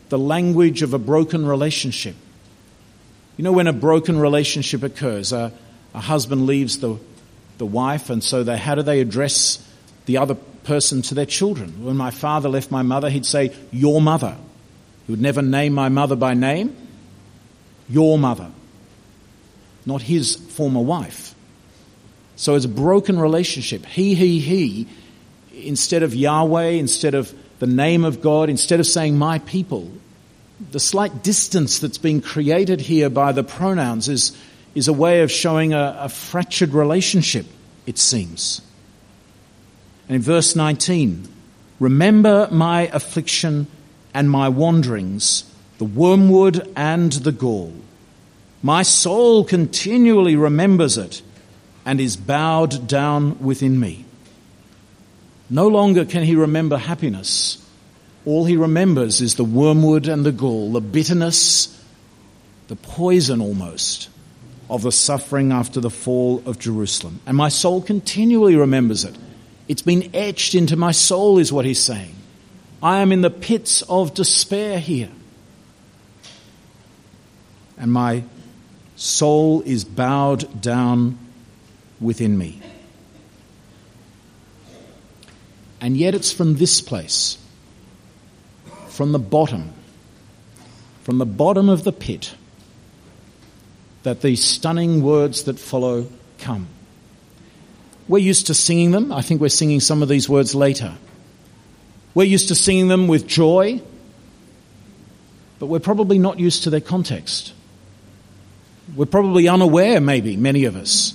the 0.09 0.19
language 0.19 0.81
of 0.81 0.93
a 0.93 0.99
broken 0.99 1.45
relationship. 1.45 2.15
You 3.37 3.45
know, 3.45 3.53
when 3.53 3.67
a 3.67 3.73
broken 3.73 4.19
relationship 4.19 4.83
occurs, 4.83 5.31
a, 5.31 5.53
a 5.93 6.01
husband 6.01 6.45
leaves 6.45 6.79
the, 6.79 6.97
the 7.57 7.65
wife, 7.65 8.09
and 8.09 8.21
so 8.21 8.43
they, 8.43 8.57
how 8.57 8.75
do 8.75 8.83
they 8.83 8.99
address 8.99 9.65
the 10.05 10.17
other 10.17 10.35
person 10.35 11.01
to 11.03 11.15
their 11.15 11.25
children? 11.25 11.83
When 11.85 11.95
my 11.95 12.11
father 12.11 12.49
left 12.49 12.71
my 12.71 12.81
mother, 12.81 13.09
he'd 13.09 13.25
say, 13.25 13.53
Your 13.71 14.01
mother. 14.01 14.35
He 15.07 15.13
would 15.13 15.21
never 15.21 15.41
name 15.41 15.73
my 15.73 15.89
mother 15.89 16.15
by 16.15 16.33
name. 16.33 16.75
Your 17.89 18.19
mother. 18.19 18.51
not 19.85 20.01
his 20.01 20.35
former 20.35 20.81
wife. 20.81 21.30
So 22.41 22.55
it's 22.55 22.65
a 22.65 22.69
broken 22.69 23.19
relationship. 23.19 23.85
He, 23.85 24.15
he, 24.15 24.39
he, 24.39 24.87
instead 25.53 26.01
of 26.01 26.15
Yahweh, 26.15 26.69
instead 26.69 27.13
of 27.13 27.31
the 27.59 27.67
name 27.67 28.03
of 28.03 28.19
God, 28.19 28.49
instead 28.49 28.79
of 28.79 28.87
saying 28.87 29.15
my 29.15 29.37
people, 29.37 29.91
the 30.71 30.79
slight 30.79 31.21
distance 31.21 31.77
that's 31.77 31.99
being 31.99 32.19
created 32.19 32.81
here 32.81 33.11
by 33.11 33.31
the 33.31 33.43
pronouns 33.43 34.09
is, 34.09 34.35
is 34.73 34.87
a 34.87 34.93
way 34.93 35.21
of 35.21 35.31
showing 35.31 35.73
a, 35.73 35.95
a 35.99 36.09
fractured 36.09 36.73
relationship, 36.73 37.45
it 37.85 37.99
seems. 37.99 38.63
And 40.07 40.15
in 40.15 40.23
verse 40.23 40.55
19, 40.55 41.27
remember 41.79 42.47
my 42.49 42.87
affliction 42.87 43.67
and 44.15 44.31
my 44.31 44.49
wanderings, 44.49 45.43
the 45.77 45.85
wormwood 45.85 46.67
and 46.75 47.11
the 47.11 47.33
gall. 47.33 47.71
My 48.63 48.81
soul 48.81 49.43
continually 49.43 50.35
remembers 50.35 50.97
it 50.97 51.21
and 51.85 51.99
is 51.99 52.17
bowed 52.17 52.87
down 52.87 53.39
within 53.39 53.79
me. 53.79 54.05
No 55.49 55.67
longer 55.67 56.05
can 56.05 56.23
he 56.23 56.35
remember 56.35 56.77
happiness. 56.77 57.57
All 58.25 58.45
he 58.45 58.55
remembers 58.55 59.19
is 59.19 59.35
the 59.35 59.43
wormwood 59.43 60.07
and 60.07 60.25
the 60.25 60.31
gall, 60.31 60.71
the 60.71 60.81
bitterness, 60.81 61.77
the 62.67 62.75
poison 62.75 63.41
almost 63.41 64.09
of 64.69 64.83
the 64.83 64.91
suffering 64.91 65.51
after 65.51 65.81
the 65.81 65.89
fall 65.89 66.41
of 66.45 66.57
Jerusalem. 66.57 67.19
And 67.25 67.35
my 67.35 67.49
soul 67.49 67.81
continually 67.81 68.55
remembers 68.55 69.03
it. 69.03 69.17
It's 69.67 69.81
been 69.81 70.09
etched 70.13 70.55
into 70.55 70.77
my 70.77 70.91
soul, 70.91 71.37
is 71.37 71.51
what 71.51 71.65
he's 71.65 71.83
saying. 71.83 72.15
I 72.81 72.99
am 72.99 73.11
in 73.11 73.21
the 73.21 73.29
pits 73.29 73.81
of 73.83 74.13
despair 74.13 74.79
here. 74.79 75.09
And 77.77 77.91
my 77.91 78.23
soul 78.95 79.61
is 79.63 79.83
bowed 79.83 80.61
down 80.61 81.17
within 82.01 82.37
me. 82.37 82.59
And 85.79 85.95
yet 85.95 86.13
it's 86.13 86.31
from 86.31 86.55
this 86.55 86.81
place, 86.81 87.37
from 88.89 89.11
the 89.13 89.19
bottom, 89.19 89.71
from 91.03 91.17
the 91.17 91.25
bottom 91.25 91.69
of 91.69 91.83
the 91.83 91.91
pit, 91.91 92.35
that 94.03 94.21
these 94.21 94.43
stunning 94.43 95.01
words 95.01 95.43
that 95.43 95.59
follow 95.59 96.07
come. 96.39 96.67
We're 98.07 98.19
used 98.19 98.47
to 98.47 98.53
singing 98.53 98.91
them. 98.91 99.11
I 99.11 99.21
think 99.21 99.39
we're 99.39 99.49
singing 99.49 99.79
some 99.79 100.03
of 100.03 100.09
these 100.09 100.27
words 100.27 100.53
later. 100.53 100.95
We're 102.13 102.23
used 102.23 102.49
to 102.49 102.55
singing 102.55 102.87
them 102.87 103.07
with 103.07 103.25
joy, 103.25 103.81
but 105.59 105.67
we're 105.67 105.79
probably 105.79 106.19
not 106.19 106.39
used 106.39 106.63
to 106.63 106.69
their 106.69 106.81
context. 106.81 107.53
We're 108.95 109.05
probably 109.05 109.47
unaware, 109.47 110.01
maybe, 110.01 110.35
many 110.35 110.65
of 110.65 110.75
us, 110.75 111.13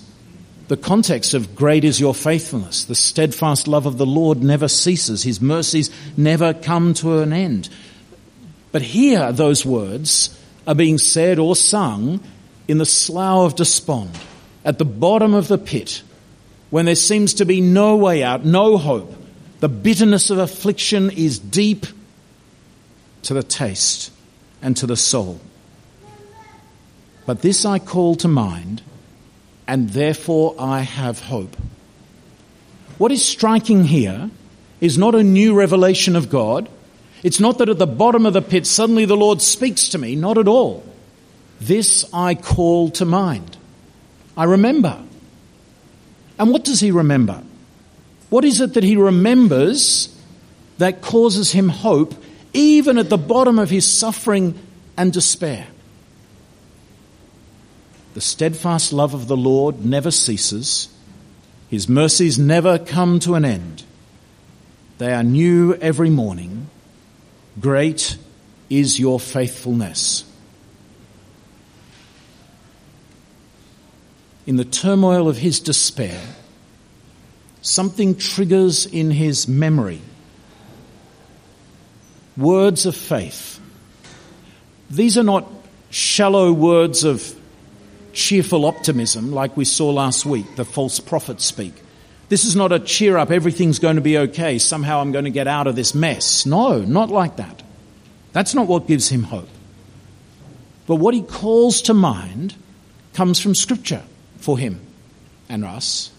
the 0.69 0.77
context 0.77 1.33
of 1.35 1.55
great 1.55 1.85
is 1.85 2.01
your 2.01 2.15
faithfulness. 2.15 2.85
The 2.85 2.95
steadfast 2.95 3.69
love 3.69 3.87
of 3.87 3.99
the 3.99 4.07
Lord 4.07 4.43
never 4.43 4.67
ceases. 4.67 5.23
His 5.23 5.41
mercies 5.41 5.91
never 6.17 6.53
come 6.55 6.93
to 6.95 7.19
an 7.19 7.33
end. 7.33 7.69
But 8.73 8.83
here, 8.83 9.31
those 9.33 9.65
words 9.65 10.37
are 10.67 10.75
being 10.75 10.99
said 10.99 11.39
or 11.39 11.55
sung 11.55 12.21
in 12.67 12.79
the 12.79 12.87
slough 12.87 13.47
of 13.47 13.57
despond, 13.57 14.11
at 14.65 14.79
the 14.79 14.85
bottom 14.85 15.35
of 15.35 15.47
the 15.47 15.59
pit, 15.59 16.03
when 16.71 16.87
there 16.87 16.97
seems 16.97 17.35
to 17.35 17.45
be 17.45 17.61
no 17.61 17.97
way 17.97 18.25
out, 18.25 18.45
no 18.45 18.77
hope. 18.77 19.15
The 19.61 19.69
bitterness 19.69 20.31
of 20.31 20.39
affliction 20.39 21.11
is 21.11 21.39
deep 21.39 21.87
to 23.23 23.35
the 23.35 23.45
taste 23.45 24.13
and 24.61 24.77
to 24.79 24.87
the 24.87 24.97
soul. 24.97 25.41
But 27.25 27.43
this 27.43 27.65
I 27.65 27.79
call 27.79 28.17
to 28.17 28.29
mind 28.29 28.83
and 29.67 29.91
therefore 29.91 30.55
I 30.59 30.81
have 30.81 31.21
hope. 31.21 31.57
What 32.99 33.13
is 33.13 33.25
striking 33.25 33.85
here 33.85 34.31
is 34.81 34.97
not 34.97 35.15
a 35.15 35.23
new 35.23 35.55
revelation 35.55 36.17
of 36.17 36.31
God. 36.31 36.69
It's 37.23 37.41
not 37.41 37.59
that 37.59 37.69
at 37.69 37.79
the 37.79 37.87
bottom 37.87 38.27
of 38.27 38.33
the 38.33 38.43
pit 38.43 38.67
suddenly 38.67 39.05
the 39.05 39.17
Lord 39.17 39.43
speaks 39.43 39.91
to 39.91 39.99
me, 39.99 40.17
not 40.17 40.39
at 40.39 40.49
all. 40.49 40.85
This 41.61 42.05
I 42.13 42.35
call 42.35 42.91
to 42.93 43.05
mind. 43.05 43.57
I 44.37 44.45
remember. 44.45 45.03
And 46.39 46.51
what 46.51 46.65
does 46.65 46.81
he 46.81 46.91
remember? 46.91 47.43
What 48.29 48.45
is 48.45 48.61
it 48.61 48.75
that 48.75 48.85
he 48.85 48.97
remembers 48.97 50.15
that 50.79 51.01
causes 51.01 51.53
him 51.53 51.69
hope 51.69 52.15
even 52.53 52.99
at 52.99 53.09
the 53.09 53.19
bottom 53.19 53.59
of 53.59 53.71
his 53.71 53.87
suffering 53.87 54.59
and 54.97 55.13
despair? 55.13 55.67
The 58.17 58.23
steadfast 58.23 58.95
love 58.95 59.13
of 59.13 59.29
the 59.29 59.37
Lord 59.37 59.85
never 59.85 60.11
ceases. 60.11 60.89
His 61.69 61.87
mercies 61.87 62.39
never 62.39 62.79
come 62.79 63.21
to 63.21 63.35
an 63.35 63.45
end. 63.45 63.83
They 64.97 65.13
are 65.13 65.23
new 65.23 65.75
every 65.75 66.09
morning. 66.09 66.71
Great 67.61 68.17
is 68.71 68.99
your 68.99 69.21
faithfulness. 69.21 70.25
In 74.47 74.57
the 74.57 74.65
turmoil 74.65 75.29
of 75.29 75.37
his 75.37 75.61
despair, 75.61 76.23
something 77.61 78.17
triggers 78.17 78.87
in 78.87 79.11
his 79.11 79.47
memory 79.47 80.01
words 82.35 82.87
of 82.87 82.97
faith. 82.97 83.61
These 84.89 85.19
are 85.19 85.23
not 85.23 85.47
shallow 85.91 86.51
words 86.51 87.05
of 87.05 87.37
cheerful 88.17 88.65
optimism 88.65 89.31
like 89.31 89.57
we 89.57 89.65
saw 89.65 89.91
last 89.91 90.25
week, 90.27 90.57
the 90.57 90.65
false 90.65 90.99
prophets 90.99 91.45
speak. 91.45 91.75
This 92.29 92.45
is 92.45 92.57
not 92.57 92.73
a 92.73 92.81
cheer 92.81 93.17
up, 93.17 93.31
everything's 93.31 93.79
going 93.79 93.97
to 93.97 94.03
be 94.03 94.19
okay, 94.19 94.59
somehow 94.59 95.01
I'm 95.01 95.13
going 95.13 95.27
to 95.27 95.31
get 95.31 95.47
out 95.47 95.67
of 95.67 95.77
this 95.77 95.95
mess. 95.95 96.45
No, 96.47 96.81
not 96.81 97.11
like 97.11 97.37
that. 97.37 97.63
That's 98.33 98.55
not 98.55 98.67
what 98.67 98.89
gives 98.89 99.09
him 99.09 99.23
hope. 99.23 99.49
But 100.87 100.97
what 100.97 101.15
he 101.15 101.23
calls 101.23 101.83
to 101.83 101.95
mind 101.95 102.55
comes 103.13 103.39
from 103.39 103.55
Scripture 103.55 104.03
for 104.39 104.59
him 104.59 104.81
and 105.49 105.65
us. 105.65 106.11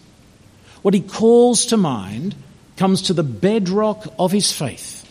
What 0.83 0.93
he 0.93 1.01
calls 1.01 1.65
to 1.67 1.77
mind 1.77 2.35
comes 2.77 3.03
to 3.03 3.13
the 3.13 3.23
bedrock 3.23 4.05
of 4.19 4.31
his 4.31 4.51
faith, 4.51 5.03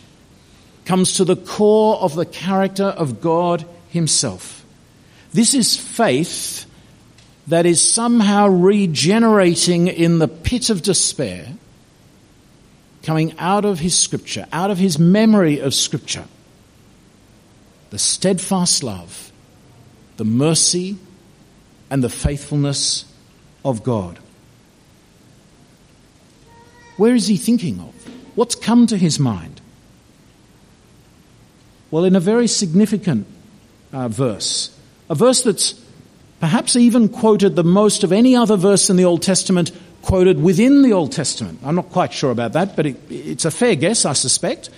comes 0.85 1.17
to 1.17 1.25
the 1.25 1.37
core 1.37 1.97
of 1.97 2.15
the 2.15 2.27
character 2.27 2.85
of 2.85 3.21
God 3.21 3.67
himself. 3.91 4.65
This 5.33 5.53
is 5.53 5.77
faith 5.77 6.66
that 7.47 7.67
is 7.67 7.81
somehow 7.81 8.49
regenerating 8.49 9.87
in 9.89 10.19
the 10.19 10.29
pit 10.29 10.69
of 10.69 10.83
despair, 10.83 11.49
coming 13.03 13.39
out 13.39 13.65
of 13.65 13.79
his 13.79 13.97
scripture, 13.97 14.47
out 14.53 14.71
of 14.71 14.79
his 14.79 14.99
memory 14.99 15.61
of 15.61 15.73
scripture. 15.73 16.25
The 17.91 17.99
steadfast 17.99 18.83
love, 18.83 19.31
the 20.17 20.25
mercy, 20.25 20.97
and 21.89 22.03
the 22.03 22.09
faithfulness 22.09 23.05
of 23.65 23.85
God. 23.85 24.19
Where 26.97 27.15
is 27.15 27.29
he 27.29 27.37
thinking 27.37 27.79
of? 27.79 27.95
What's 28.35 28.55
come 28.55 28.87
to 28.89 28.97
his 28.97 29.21
mind? 29.21 29.61
Well, 31.91 32.05
in 32.05 32.17
a 32.17 32.21
very 32.21 32.49
significant 32.49 33.27
uh, 33.93 34.09
verse, 34.09 34.77
a 35.09 35.15
verse 35.15 35.43
that's 35.43 35.86
perhaps 36.41 36.77
even 36.77 37.09
quoted 37.09 37.57
the 37.57 37.65
most 37.65 38.05
of 38.05 38.13
any 38.13 38.37
other 38.37 38.57
verse 38.57 38.91
in 38.91 38.97
the 38.97 39.05
Old 39.05 39.23
Testament 39.23 39.73
quoted 40.03 40.41
within 40.41 40.83
the 40.83 40.93
Old 40.93 41.13
Testament. 41.13 41.59
I'm 41.65 41.75
not 41.75 41.91
quite 41.91 42.13
sure 42.13 42.31
about 42.31 42.53
that, 42.53 42.77
but 42.77 42.87
it, 42.87 42.97
it's 43.11 43.45
a 43.45 43.51
fair 43.51 43.75
guess, 43.75 44.05
I 44.05 44.13
suspect. 44.13 44.71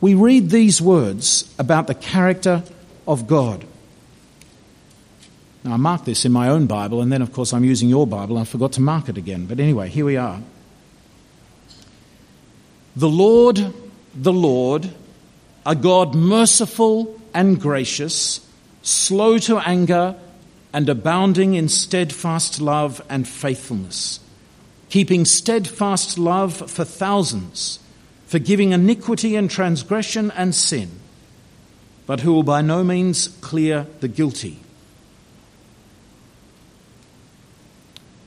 We 0.00 0.14
read 0.14 0.50
these 0.50 0.80
words 0.80 1.52
about 1.58 1.86
the 1.86 1.94
character 1.94 2.62
of 3.08 3.26
God. 3.26 3.64
Now, 5.64 5.72
I 5.72 5.76
marked 5.76 6.04
this 6.04 6.24
in 6.24 6.32
my 6.32 6.48
own 6.50 6.66
Bible, 6.66 7.00
and 7.00 7.10
then, 7.10 7.22
of 7.22 7.32
course, 7.32 7.52
I'm 7.52 7.64
using 7.64 7.88
your 7.88 8.06
Bible. 8.06 8.36
I 8.36 8.44
forgot 8.44 8.72
to 8.72 8.82
mark 8.82 9.08
it 9.08 9.16
again. 9.16 9.46
But 9.46 9.58
anyway, 9.58 9.88
here 9.88 10.04
we 10.04 10.18
are. 10.18 10.40
The 12.96 13.08
Lord, 13.08 13.72
the 14.14 14.32
Lord, 14.32 14.88
a 15.66 15.74
God 15.74 16.14
merciful 16.14 17.18
and 17.32 17.58
gracious 17.60 18.46
slow 18.84 19.38
to 19.38 19.58
anger, 19.58 20.14
and 20.72 20.88
abounding 20.88 21.54
in 21.54 21.68
steadfast 21.68 22.60
love 22.60 23.00
and 23.08 23.26
faithfulness, 23.26 24.20
keeping 24.90 25.24
steadfast 25.24 26.18
love 26.18 26.70
for 26.70 26.84
thousands, 26.84 27.78
forgiving 28.26 28.72
iniquity 28.72 29.36
and 29.36 29.50
transgression 29.50 30.30
and 30.32 30.54
sin, 30.54 30.90
but 32.06 32.20
who 32.20 32.32
will 32.32 32.42
by 32.42 32.60
no 32.60 32.84
means 32.84 33.28
clear 33.40 33.86
the 34.00 34.08
guilty. 34.08 34.58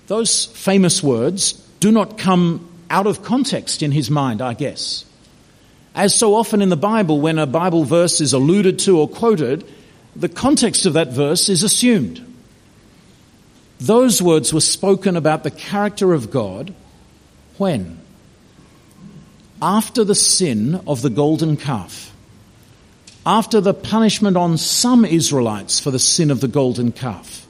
Those 0.08 0.46
famous 0.46 1.04
words 1.04 1.52
do 1.82 1.92
not 1.92 2.18
come 2.18 2.68
out 2.90 3.08
of 3.08 3.24
context 3.24 3.84
in 3.84 3.92
his 3.92 4.10
mind, 4.10 4.42
I 4.42 4.54
guess. 4.54 5.06
As 5.94 6.16
so 6.16 6.34
often 6.34 6.62
in 6.62 6.70
the 6.70 6.78
Bible, 6.78 7.20
when 7.20 7.38
a 7.38 7.46
Bible 7.46 7.84
verse 7.84 8.22
is 8.22 8.32
alluded 8.32 8.80
to 8.80 9.00
or 9.00 9.10
quoted, 9.10 9.68
the 10.18 10.30
context 10.30 10.86
of 10.88 10.94
that 10.94 11.10
verse 11.10 11.48
is 11.48 11.62
assumed. 11.64 12.24
Those 13.80 14.22
words 14.22 14.52
were 14.52 14.62
spoken 14.62 15.16
about 15.16 15.44
the 15.44 15.52
character 15.52 16.14
of 16.14 16.32
God 16.32 16.74
when? 17.58 18.00
After 19.62 20.04
the 20.04 20.16
sin 20.16 20.82
of 20.88 21.04
the 21.04 21.12
golden 21.12 21.56
calf. 21.56 22.12
After 23.26 23.62
the 23.62 23.74
punishment 23.74 24.38
on 24.38 24.58
some 24.58 25.06
Israelites 25.06 25.80
for 25.80 25.92
the 25.92 26.00
sin 26.00 26.32
of 26.32 26.42
the 26.42 26.48
golden 26.48 26.92
calf. 26.92 27.46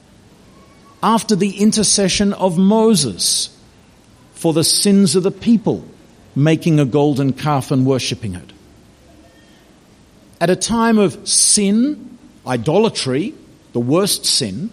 After 1.02 1.34
the 1.34 1.58
intercession 1.58 2.34
of 2.34 2.58
Moses 2.58 3.56
for 4.34 4.52
the 4.52 4.64
sins 4.64 5.16
of 5.16 5.22
the 5.22 5.30
people 5.30 5.84
making 6.36 6.78
a 6.78 6.84
golden 6.84 7.32
calf 7.32 7.70
and 7.70 7.86
worshipping 7.86 8.34
it. 8.34 8.52
At 10.40 10.50
a 10.50 10.56
time 10.56 10.98
of 10.98 11.26
sin, 11.26 12.17
idolatry, 12.48 13.34
the 13.72 13.80
worst 13.80 14.24
sin, 14.24 14.70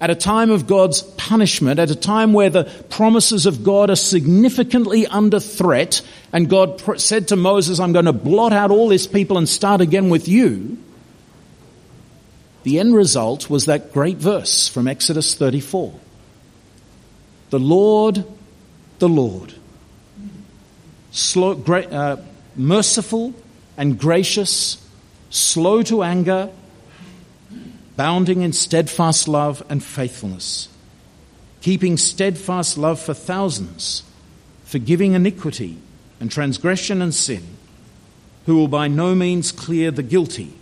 at 0.00 0.10
a 0.10 0.16
time 0.16 0.50
of 0.50 0.66
God's 0.66 1.02
punishment, 1.02 1.78
at 1.78 1.88
a 1.88 1.94
time 1.94 2.32
where 2.32 2.50
the 2.50 2.64
promises 2.90 3.46
of 3.46 3.62
God 3.62 3.88
are 3.88 3.96
significantly 3.96 5.06
under 5.06 5.38
threat, 5.38 6.02
and 6.32 6.50
God 6.50 6.82
said 7.00 7.28
to 7.28 7.36
Moses, 7.36 7.78
I'm 7.78 7.92
going 7.92 8.06
to 8.06 8.12
blot 8.12 8.52
out 8.52 8.72
all 8.72 8.88
this 8.88 9.06
people 9.06 9.38
and 9.38 9.48
start 9.48 9.80
again 9.80 10.10
with 10.10 10.26
you, 10.26 10.76
the 12.64 12.78
end 12.78 12.94
result 12.94 13.50
was 13.50 13.66
that 13.66 13.92
great 13.92 14.18
verse 14.18 14.68
from 14.68 14.86
Exodus 14.88 15.34
34. 15.34 15.94
The 17.50 17.58
Lord, 17.58 18.24
the 18.98 19.08
Lord, 19.08 19.54
slow, 21.10 21.54
great, 21.54 21.92
uh, 21.92 22.16
merciful 22.56 23.34
and 23.76 23.98
gracious, 23.98 24.84
slow 25.30 25.82
to 25.84 26.02
anger, 26.02 26.50
bounding 27.96 28.42
in 28.42 28.52
steadfast 28.52 29.28
love 29.28 29.62
and 29.68 29.82
faithfulness, 29.82 30.68
keeping 31.60 31.96
steadfast 31.96 32.78
love 32.78 33.00
for 33.00 33.14
thousands, 33.14 34.02
forgiving 34.64 35.12
iniquity 35.12 35.76
and 36.20 36.30
transgression 36.30 37.02
and 37.02 37.14
sin, 37.14 37.42
who 38.46 38.56
will 38.56 38.68
by 38.68 38.88
no 38.88 39.14
means 39.14 39.52
clear 39.52 39.90
the 39.90 40.02
guilty. 40.02 40.52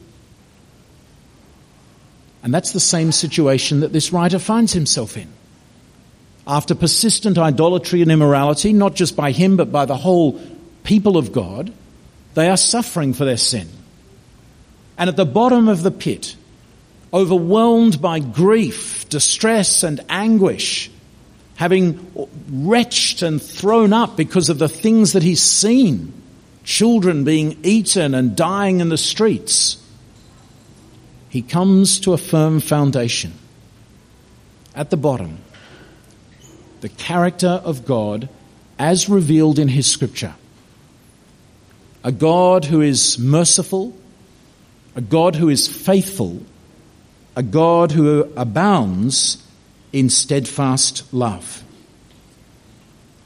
And 2.42 2.52
that's 2.52 2.72
the 2.72 2.80
same 2.80 3.12
situation 3.12 3.80
that 3.80 3.92
this 3.92 4.12
writer 4.12 4.38
finds 4.38 4.72
himself 4.72 5.16
in. 5.16 5.28
After 6.46 6.74
persistent 6.74 7.38
idolatry 7.38 8.02
and 8.02 8.10
immorality, 8.10 8.72
not 8.72 8.94
just 8.94 9.14
by 9.14 9.30
him 9.30 9.56
but 9.56 9.70
by 9.70 9.84
the 9.84 9.96
whole 9.96 10.40
people 10.82 11.16
of 11.16 11.32
God, 11.32 11.72
they 12.34 12.48
are 12.48 12.56
suffering 12.56 13.12
for 13.12 13.24
their 13.24 13.36
sin. 13.36 13.68
And 14.96 15.08
at 15.08 15.16
the 15.16 15.26
bottom 15.26 15.68
of 15.68 15.82
the 15.82 15.90
pit, 15.90 16.36
overwhelmed 17.12 18.01
by 18.01 18.20
grief, 18.20 19.09
distress, 19.09 19.83
and 19.83 20.01
anguish, 20.09 20.90
having 21.57 22.29
retched 22.51 23.23
and 23.23 23.42
thrown 23.42 23.92
up 23.92 24.16
because 24.16 24.49
of 24.49 24.59
the 24.59 24.68
things 24.68 25.12
that 25.12 25.23
he's 25.23 25.42
seen 25.42 26.12
children 26.62 27.25
being 27.25 27.59
eaten 27.62 28.14
and 28.14 28.37
dying 28.37 28.81
in 28.81 28.88
the 28.88 28.99
streets 28.99 29.81
he 31.31 31.42
comes 31.42 32.01
to 32.01 32.12
a 32.12 32.18
firm 32.18 32.61
foundation. 32.61 33.33
At 34.75 34.90
the 34.90 34.96
bottom, 34.96 35.38
the 36.81 36.88
character 36.88 37.49
of 37.64 37.87
God 37.87 38.29
as 38.79 39.09
revealed 39.09 39.59
in 39.59 39.68
his 39.68 39.87
scripture. 39.87 40.35
A 42.03 42.11
God 42.11 42.64
who 42.64 42.81
is 42.81 43.18
merciful, 43.18 43.96
a 44.96 45.01
God 45.01 45.37
who 45.37 45.49
is 45.49 45.68
faithful, 45.68 46.42
a 47.40 47.42
God 47.42 47.90
who 47.90 48.31
abounds 48.37 49.42
in 49.94 50.11
steadfast 50.11 51.11
love. 51.11 51.64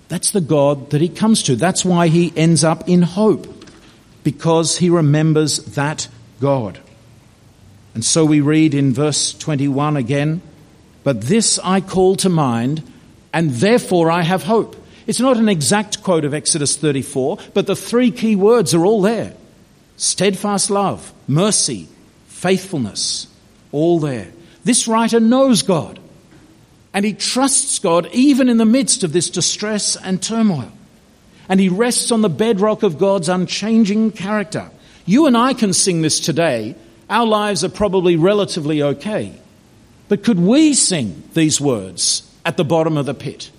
That's 0.07 0.31
the 0.31 0.41
God 0.41 0.91
that 0.91 1.01
he 1.01 1.09
comes 1.09 1.43
to. 1.43 1.57
That's 1.57 1.85
why 1.85 2.07
he 2.07 2.33
ends 2.37 2.63
up 2.63 2.89
in 2.89 3.03
hope, 3.03 3.49
because 4.23 4.79
he 4.79 4.89
remembers 4.89 5.59
that 5.75 6.07
God. 6.41 6.79
And 7.95 8.05
so 8.05 8.25
we 8.25 8.41
read 8.41 8.73
in 8.73 8.95
verse 8.95 9.35
21 9.35 9.97
again, 9.97 10.43
But 11.03 11.23
this 11.23 11.59
I 11.65 11.81
call 11.81 12.15
to 12.19 12.29
mind, 12.29 12.89
and 13.33 13.51
therefore 13.51 14.13
I 14.13 14.23
have 14.23 14.45
hope. 14.45 14.77
It's 15.09 15.19
not 15.19 15.39
an 15.39 15.49
exact 15.49 16.05
quote 16.05 16.25
of 16.25 16.35
Exodus 16.35 16.77
34, 16.77 17.39
but 17.53 17.67
the 17.67 17.75
three 17.75 18.13
key 18.13 18.37
words 18.37 18.75
are 18.75 18.87
all 18.87 19.03
there 19.03 19.35
steadfast 19.97 20.71
love, 20.71 21.13
mercy, 21.27 21.89
faithfulness 22.29 23.27
all 23.75 23.99
there. 24.01 24.29
This 24.65 24.89
writer 24.89 25.21
knows 25.21 25.63
God 25.63 25.99
and 26.95 27.05
he 27.05 27.13
trusts 27.13 27.81
God 27.81 28.09
even 28.13 28.49
in 28.49 28.57
the 28.57 28.65
midst 28.65 29.03
of 29.03 29.13
this 29.13 29.29
distress 29.29 29.97
and 29.97 30.23
turmoil. 30.23 30.71
And 31.49 31.59
he 31.59 31.69
rests 31.69 32.13
on 32.13 32.23
the 32.23 32.31
bedrock 32.31 32.85
of 32.85 32.99
God's 32.99 33.29
unchanging 33.29 34.13
character. 34.13 34.71
You 35.05 35.27
and 35.27 35.37
I 35.37 35.53
can 35.53 35.73
sing 35.73 36.01
this 36.01 36.21
today. 36.21 36.77
Our 37.11 37.27
lives 37.27 37.65
are 37.65 37.69
probably 37.69 38.17
relatively 38.17 38.81
okay. 38.81 39.35
But 40.09 40.23
could 40.23 40.39
we 40.39 40.73
sing 40.73 41.25
these 41.35 41.61
words 41.61 42.23
at 42.47 42.57
the 42.57 42.65
bottom 42.65 42.97
of 42.97 43.07
the 43.07 43.13
pit? 43.13 43.51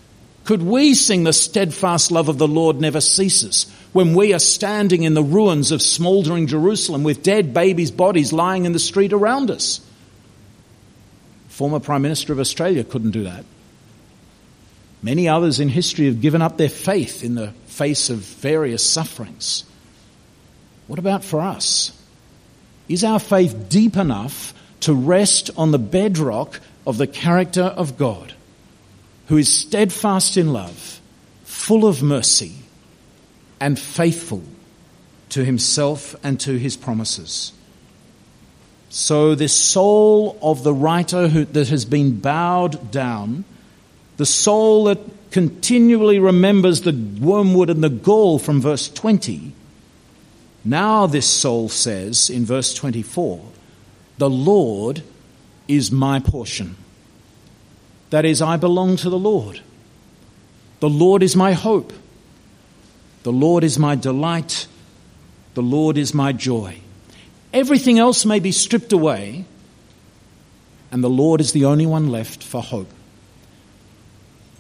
Could 0.45 0.63
we 0.63 0.93
sing 0.93 1.23
the 1.23 1.34
steadfast 1.34 2.12
love 2.12 2.30
of 2.30 2.38
the 2.38 2.47
Lord 2.47 2.80
never 2.80 3.01
ceases 3.01 3.69
when 3.91 4.13
we 4.15 4.34
are 4.34 4.39
standing 4.39 5.04
in 5.04 5.13
the 5.13 5.23
ruins 5.23 5.71
of 5.71 5.82
smouldering 5.82 6.47
Jerusalem 6.47 7.04
with 7.04 7.23
dead 7.23 7.54
babies' 7.54 7.91
bodies 7.91 8.32
lying 8.32 8.65
in 8.65 8.71
the 8.71 8.80
street 8.80 9.12
around 9.12 9.51
us? 9.51 9.85
Former 11.56 11.80
Prime 11.80 12.02
Minister 12.02 12.34
of 12.34 12.39
Australia 12.41 12.84
couldn't 12.84 13.12
do 13.12 13.24
that. 13.24 13.46
Many 15.02 15.30
others 15.30 15.62
in 15.62 15.70
history 15.70 16.08
have 16.08 16.20
given 16.20 16.41
up 16.41 16.58
their 16.58 16.68
faith 16.68 17.24
in 17.24 17.36
the 17.36 17.54
face 17.68 18.10
of 18.10 18.18
various 18.18 18.84
sufferings. 18.84 19.63
What 20.88 21.00
about 21.00 21.24
for 21.24 21.39
us? 21.39 21.98
Is 22.89 23.06
our 23.06 23.22
faith 23.22 23.70
deep 23.70 23.96
enough 23.96 24.54
to 24.82 24.94
rest 24.94 25.50
on 25.56 25.72
the 25.72 25.80
bedrock 25.80 26.60
of 26.86 26.98
the 26.98 27.08
character 27.08 27.63
of 27.63 27.96
God, 27.96 28.34
who 29.28 29.38
is 29.38 29.50
steadfast 29.50 30.36
in 30.36 30.52
love, 30.52 31.00
full 31.46 31.88
of 31.88 32.04
mercy, 32.04 32.52
and 33.62 33.80
faithful 33.80 34.44
to 35.30 35.46
himself 35.46 36.18
and 36.22 36.38
to 36.41 36.58
his 36.58 36.76
promises? 36.76 37.54
So, 38.97 39.36
this 39.36 39.51
soul 39.51 40.39
of 40.41 40.63
the 40.63 40.73
writer 40.73 41.27
who, 41.27 41.43
that 41.43 41.67
has 41.67 41.84
been 41.84 42.17
bowed 42.17 42.91
down, 42.91 43.43
the 44.15 44.25
soul 44.25 44.86
that 44.86 44.99
continually 45.31 46.17
remembers 46.17 46.79
the 46.79 46.93
wormwood 47.19 47.69
and 47.69 47.84
the 47.84 47.89
gall 47.89 48.39
from 48.39 48.62
verse 48.62 48.88
20, 48.88 49.51
now 50.63 51.08
this 51.08 51.29
soul 51.29 51.67
says 51.67 52.29
in 52.29 52.45
verse 52.45 52.73
24, 52.73 53.43
The 54.17 54.29
Lord 54.29 55.03
is 55.67 55.91
my 55.91 56.21
portion. 56.21 56.77
That 58.12 58.23
is, 58.23 58.41
I 58.41 58.55
belong 58.55 58.95
to 58.95 59.10
the 59.10 59.19
Lord. 59.19 59.60
The 60.79 60.89
Lord 60.89 61.21
is 61.21 61.36
my 61.36 61.51
hope. 61.51 61.91
The 63.23 63.34
Lord 63.34 63.65
is 63.65 63.77
my 63.77 63.95
delight. 63.95 64.67
The 65.53 65.62
Lord 65.62 65.97
is 65.97 66.13
my 66.13 66.31
joy. 66.31 66.79
Everything 67.56 68.00
else 68.00 68.26
may 68.26 68.39
be 68.39 68.52
stripped 68.52 68.91
away, 68.91 69.46
and 70.91 71.02
the 71.02 71.10
Lord 71.10 71.39
is 71.39 71.54
the 71.54 71.63
only 71.63 71.86
one 71.86 72.10
left 72.10 72.44
for 72.44 72.62
hope. 72.62 72.89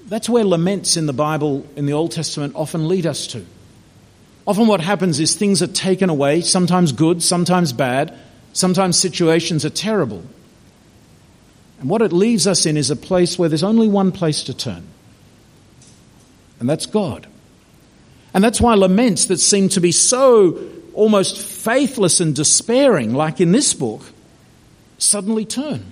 That's 0.07 0.29
where 0.29 0.45
laments 0.45 0.95
in 0.95 1.05
the 1.05 1.11
Bible, 1.11 1.67
in 1.75 1.87
the 1.87 1.91
Old 1.91 2.13
Testament, 2.13 2.53
often 2.55 2.87
lead 2.87 3.05
us 3.05 3.27
to. 3.27 3.45
Often 4.47 4.67
what 4.67 4.79
happens 4.79 5.19
is 5.19 5.35
things 5.35 5.61
are 5.61 5.67
taken 5.67 6.09
away, 6.09 6.39
sometimes 6.39 6.93
good, 6.93 7.21
sometimes 7.21 7.73
bad, 7.73 8.17
sometimes 8.53 8.97
situations 8.97 9.65
are 9.65 9.69
terrible. 9.69 10.23
And 11.81 11.89
what 11.89 12.01
it 12.01 12.13
leaves 12.13 12.47
us 12.47 12.65
in 12.65 12.77
is 12.77 12.91
a 12.91 12.95
place 12.95 13.37
where 13.37 13.49
there's 13.49 13.61
only 13.61 13.89
one 13.89 14.13
place 14.13 14.45
to 14.45 14.53
turn, 14.53 14.87
and 16.61 16.69
that's 16.69 16.85
God. 16.85 17.27
And 18.33 18.41
that's 18.41 18.61
why 18.61 18.75
laments 18.75 19.25
that 19.25 19.39
seem 19.39 19.67
to 19.69 19.81
be 19.81 19.91
so 19.91 20.57
almost 20.93 21.54
faithless 21.65 22.19
and 22.19 22.35
despairing, 22.35 23.15
like 23.15 23.41
in 23.41 23.51
this 23.51 23.73
book, 23.73 24.03
suddenly 24.99 25.45
turn. 25.45 25.83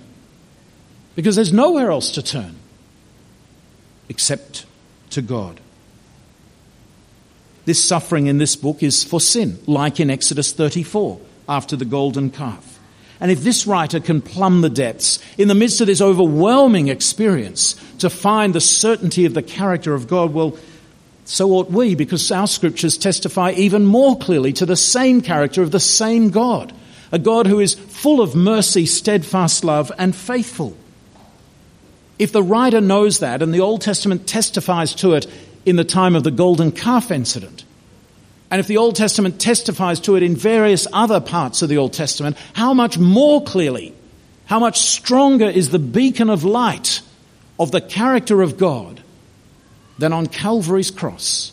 Because 1.16 1.34
there's 1.34 1.52
nowhere 1.52 1.90
else 1.90 2.12
to 2.12 2.22
turn 2.22 2.54
except 4.08 4.66
to 5.10 5.20
God. 5.20 5.60
This 7.64 7.82
suffering 7.82 8.28
in 8.28 8.38
this 8.38 8.54
book 8.54 8.82
is 8.82 9.02
for 9.02 9.20
sin, 9.20 9.58
like 9.66 9.98
in 9.98 10.10
Exodus 10.10 10.52
34 10.52 11.20
after 11.48 11.76
the 11.76 11.84
golden 11.84 12.30
calf. 12.30 12.78
And 13.20 13.30
if 13.30 13.42
this 13.42 13.66
writer 13.66 14.00
can 14.00 14.20
plumb 14.20 14.60
the 14.60 14.70
depths 14.70 15.18
in 15.38 15.48
the 15.48 15.54
midst 15.54 15.80
of 15.80 15.86
this 15.86 16.00
overwhelming 16.00 16.88
experience 16.88 17.74
to 17.98 18.10
find 18.10 18.54
the 18.54 18.60
certainty 18.60 19.24
of 19.24 19.34
the 19.34 19.42
character 19.42 19.94
of 19.94 20.06
God, 20.06 20.34
well, 20.34 20.56
so 21.24 21.52
ought 21.52 21.70
we, 21.70 21.94
because 21.94 22.30
our 22.30 22.46
scriptures 22.46 22.98
testify 22.98 23.52
even 23.52 23.86
more 23.86 24.18
clearly 24.18 24.52
to 24.54 24.66
the 24.66 24.76
same 24.76 25.22
character 25.22 25.62
of 25.62 25.70
the 25.70 25.80
same 25.80 26.30
God, 26.30 26.72
a 27.12 27.18
God 27.18 27.46
who 27.46 27.60
is 27.60 27.74
full 27.74 28.20
of 28.20 28.34
mercy, 28.34 28.86
steadfast 28.86 29.64
love, 29.64 29.90
and 29.98 30.14
faithful. 30.14 30.76
if 32.18 32.32
the 32.32 32.42
writer 32.42 32.80
knows 32.80 33.18
that 33.18 33.42
and 33.42 33.52
the 33.52 33.60
Old 33.60 33.80
Testament 33.80 34.26
testifies 34.26 34.94
to 34.96 35.14
it 35.14 35.26
in 35.66 35.76
the 35.76 35.84
time 35.84 36.14
of 36.14 36.22
the 36.22 36.30
golden 36.30 36.70
calf 36.70 37.10
incident, 37.10 37.64
and 38.50 38.60
if 38.60 38.66
the 38.66 38.76
Old 38.76 38.94
Testament 38.94 39.40
testifies 39.40 39.98
to 40.00 40.14
it 40.14 40.22
in 40.22 40.36
various 40.36 40.86
other 40.92 41.20
parts 41.20 41.62
of 41.62 41.68
the 41.68 41.78
Old 41.78 41.92
Testament, 41.92 42.36
how 42.52 42.72
much 42.72 42.98
more 42.98 43.42
clearly, 43.42 43.94
how 44.46 44.60
much 44.60 44.78
stronger 44.78 45.48
is 45.48 45.70
the 45.70 45.78
beacon 45.78 46.30
of 46.30 46.44
light 46.44 47.00
of 47.58 47.72
the 47.72 47.80
character 47.80 48.42
of 48.42 48.56
God 48.58 49.02
than 49.98 50.12
on 50.12 50.26
Calvary's 50.26 50.90
cross, 50.90 51.52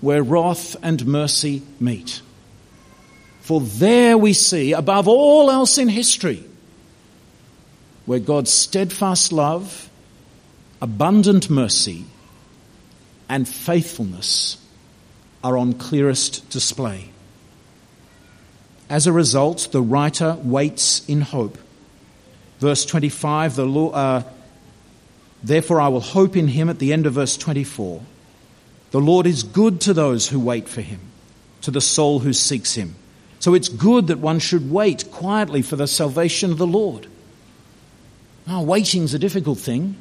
where 0.00 0.22
wrath 0.22 0.76
and 0.82 1.06
mercy 1.06 1.62
meet. 1.80 2.20
For 3.40 3.60
there 3.60 4.18
we 4.18 4.32
see, 4.32 4.72
above 4.72 5.06
all 5.06 5.50
else 5.50 5.78
in 5.78 5.88
history, 5.88 6.44
where 8.04 8.18
God's 8.18 8.52
steadfast 8.52 9.32
love, 9.32 9.88
abundant 10.82 11.48
mercy, 11.48 12.04
and 13.28 13.48
faithfulness 13.48 14.58
are 15.42 15.56
on 15.56 15.74
clearest 15.74 16.48
display. 16.50 17.10
As 18.88 19.06
a 19.06 19.12
result, 19.12 19.68
the 19.72 19.82
writer 19.82 20.38
waits 20.42 21.06
in 21.08 21.20
hope. 21.20 21.58
Verse 22.60 22.84
25, 22.84 23.56
the 23.56 23.68
uh, 23.68 24.22
therefore 25.42 25.80
I 25.80 25.88
will 25.88 26.00
hope 26.00 26.36
in 26.36 26.48
him 26.48 26.68
at 26.68 26.78
the 26.78 26.92
end 26.92 27.06
of 27.06 27.14
verse 27.14 27.36
24. 27.36 28.02
The 28.90 29.00
Lord 29.00 29.26
is 29.26 29.42
good 29.42 29.80
to 29.82 29.94
those 29.94 30.28
who 30.28 30.40
wait 30.40 30.68
for 30.68 30.80
him, 30.80 31.00
to 31.62 31.70
the 31.70 31.80
soul 31.80 32.20
who 32.20 32.32
seeks 32.32 32.74
him. 32.74 32.94
So 33.40 33.54
it's 33.54 33.68
good 33.68 34.08
that 34.08 34.18
one 34.18 34.38
should 34.38 34.70
wait 34.70 35.10
quietly 35.10 35.62
for 35.62 35.76
the 35.76 35.86
salvation 35.86 36.50
of 36.50 36.58
the 36.58 36.66
Lord. 36.66 37.06
Oh, 38.48 38.62
waiting's 38.62 39.14
a 39.14 39.18
difficult 39.18 39.58
thing. 39.58 39.96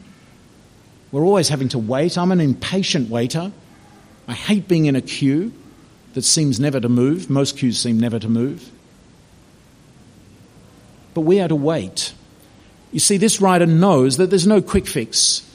We're 1.11 1.25
always 1.25 1.49
having 1.49 1.69
to 1.69 1.79
wait. 1.79 2.17
I'm 2.17 2.31
an 2.31 2.41
impatient 2.41 3.09
waiter. 3.09 3.51
I 4.27 4.33
hate 4.33 4.67
being 4.67 4.85
in 4.85 4.95
a 4.95 5.01
queue 5.01 5.53
that 6.13 6.23
seems 6.23 6.59
never 6.59 6.79
to 6.79 6.89
move. 6.89 7.29
Most 7.29 7.57
queues 7.57 7.79
seem 7.79 7.99
never 7.99 8.19
to 8.19 8.29
move. 8.29 8.71
But 11.13 11.21
we 11.21 11.39
are 11.39 11.47
to 11.47 11.55
wait. 11.55 12.13
You 12.95 13.01
see, 13.01 13.17
this 13.17 13.41
writer 13.41 13.65
knows 13.65 14.15
that 14.15 14.29
there's 14.29 14.47
no 14.47 14.61
quick 14.61 14.87
fix. 14.87 15.45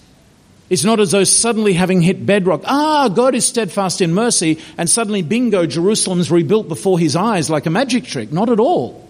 It's 0.69 0.85
not 0.85 1.01
as 1.01 1.13
though 1.13 1.25
suddenly 1.25 1.73
having 1.73 2.03
hit 2.03 2.27
bedrock, 2.27 2.61
ah, 2.67 3.09
God 3.09 3.35
is 3.35 3.47
steadfast 3.47 4.03
in 4.03 4.13
mercy, 4.13 4.59
and 4.77 4.91
suddenly, 4.91 5.23
bingo, 5.23 5.65
Jerusalem's 5.65 6.31
rebuilt 6.31 6.69
before 6.69 6.99
his 6.99 7.17
eyes 7.17 7.49
like 7.49 7.65
a 7.65 7.71
magic 7.71 8.05
trick. 8.05 8.31
Not 8.31 8.51
at 8.51 8.61
all. 8.61 9.09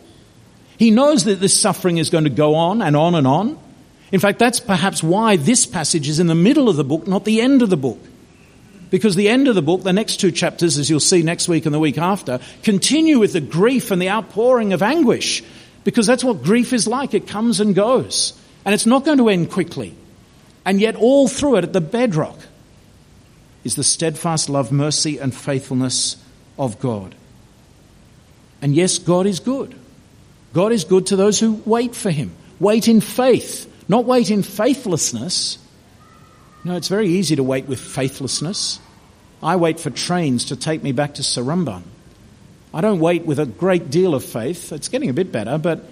He 0.78 0.92
knows 0.92 1.24
that 1.24 1.40
this 1.40 1.60
suffering 1.60 1.98
is 1.98 2.08
going 2.08 2.22
to 2.22 2.30
go 2.30 2.54
on 2.54 2.82
and 2.82 2.96
on 2.96 3.16
and 3.16 3.26
on. 3.26 3.58
In 4.12 4.20
fact, 4.20 4.38
that's 4.38 4.60
perhaps 4.60 5.02
why 5.02 5.34
this 5.34 5.66
passage 5.66 6.08
is 6.08 6.20
in 6.20 6.28
the 6.28 6.36
middle 6.36 6.68
of 6.68 6.76
the 6.76 6.84
book, 6.84 7.08
not 7.08 7.24
the 7.24 7.40
end 7.40 7.62
of 7.62 7.68
the 7.68 7.76
book. 7.76 7.98
Because 8.90 9.16
the 9.16 9.28
end 9.28 9.48
of 9.48 9.56
the 9.56 9.60
book, 9.60 9.82
the 9.82 9.92
next 9.92 10.18
two 10.18 10.30
chapters, 10.30 10.78
as 10.78 10.88
you'll 10.88 11.00
see 11.00 11.24
next 11.24 11.48
week 11.48 11.66
and 11.66 11.74
the 11.74 11.80
week 11.80 11.98
after, 11.98 12.38
continue 12.62 13.18
with 13.18 13.32
the 13.32 13.40
grief 13.40 13.90
and 13.90 14.00
the 14.00 14.08
outpouring 14.08 14.72
of 14.72 14.82
anguish. 14.82 15.42
Because 15.84 16.06
that's 16.06 16.24
what 16.24 16.42
grief 16.42 16.72
is 16.72 16.86
like. 16.86 17.14
It 17.14 17.26
comes 17.26 17.60
and 17.60 17.74
goes. 17.74 18.38
And 18.64 18.74
it's 18.74 18.86
not 18.86 19.04
going 19.04 19.18
to 19.18 19.28
end 19.28 19.50
quickly. 19.50 19.94
And 20.64 20.80
yet, 20.80 20.96
all 20.96 21.26
through 21.26 21.56
it, 21.56 21.64
at 21.64 21.72
the 21.72 21.80
bedrock, 21.80 22.38
is 23.64 23.74
the 23.76 23.84
steadfast 23.84 24.48
love, 24.48 24.70
mercy, 24.70 25.18
and 25.18 25.34
faithfulness 25.34 26.16
of 26.58 26.78
God. 26.80 27.14
And 28.60 28.74
yes, 28.74 28.98
God 28.98 29.26
is 29.26 29.40
good. 29.40 29.74
God 30.52 30.72
is 30.72 30.84
good 30.84 31.06
to 31.06 31.16
those 31.16 31.40
who 31.40 31.62
wait 31.64 31.94
for 31.94 32.10
Him. 32.10 32.32
Wait 32.58 32.88
in 32.88 33.00
faith, 33.00 33.72
not 33.88 34.04
wait 34.04 34.30
in 34.30 34.42
faithlessness, 34.42 35.58
no, 36.64 36.76
it's 36.76 36.88
very 36.88 37.08
easy 37.08 37.36
to 37.36 37.42
wait 37.42 37.66
with 37.66 37.80
faithlessness. 37.80 38.80
I 39.42 39.56
wait 39.56 39.80
for 39.80 39.90
trains 39.90 40.46
to 40.46 40.56
take 40.56 40.82
me 40.82 40.92
back 40.92 41.14
to 41.14 41.22
Seremban. 41.22 41.82
I 42.72 42.80
don't 42.80 43.00
wait 43.00 43.26
with 43.26 43.38
a 43.38 43.46
great 43.46 43.90
deal 43.90 44.14
of 44.14 44.24
faith. 44.24 44.72
It's 44.72 44.88
getting 44.88 45.10
a 45.10 45.12
bit 45.12 45.32
better, 45.32 45.58
but 45.58 45.84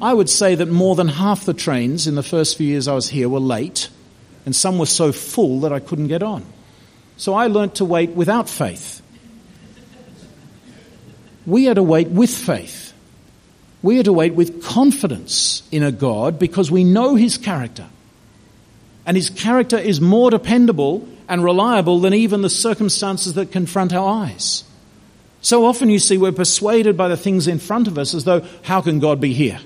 I 0.00 0.12
would 0.12 0.28
say 0.28 0.54
that 0.54 0.66
more 0.66 0.94
than 0.94 1.08
half 1.08 1.44
the 1.44 1.54
trains 1.54 2.06
in 2.06 2.14
the 2.14 2.22
first 2.22 2.56
few 2.58 2.66
years 2.66 2.88
I 2.88 2.94
was 2.94 3.08
here 3.08 3.28
were 3.28 3.40
late, 3.40 3.88
and 4.44 4.54
some 4.54 4.78
were 4.78 4.86
so 4.86 5.12
full 5.12 5.60
that 5.60 5.72
I 5.72 5.80
couldn't 5.80 6.08
get 6.08 6.22
on. 6.22 6.44
So 7.16 7.34
I 7.34 7.46
learnt 7.46 7.76
to 7.76 7.84
wait 7.84 8.10
without 8.10 8.48
faith. 8.48 9.00
We 11.46 11.68
are 11.68 11.74
to 11.74 11.82
wait 11.82 12.08
with 12.08 12.30
faith. 12.30 12.92
We 13.82 14.00
are 14.00 14.02
to 14.02 14.12
wait 14.12 14.34
with 14.34 14.62
confidence 14.62 15.62
in 15.70 15.82
a 15.82 15.92
God 15.92 16.38
because 16.38 16.70
we 16.70 16.84
know 16.84 17.14
His 17.14 17.38
character 17.38 17.86
and 19.06 19.16
his 19.16 19.30
character 19.30 19.78
is 19.78 20.00
more 20.00 20.30
dependable 20.30 21.08
and 21.28 21.42
reliable 21.42 22.00
than 22.00 22.12
even 22.12 22.42
the 22.42 22.50
circumstances 22.50 23.34
that 23.34 23.52
confront 23.52 23.94
our 23.94 24.24
eyes. 24.24 24.64
So 25.46 25.64
often 25.64 25.90
you 25.90 26.00
see 26.00 26.18
we're 26.18 26.32
persuaded 26.32 26.96
by 26.96 27.06
the 27.06 27.16
things 27.16 27.46
in 27.46 27.60
front 27.60 27.86
of 27.86 27.98
us 27.98 28.14
as 28.14 28.24
though, 28.24 28.44
how 28.62 28.80
can 28.80 28.98
God 28.98 29.20
be 29.20 29.32
here? 29.32 29.60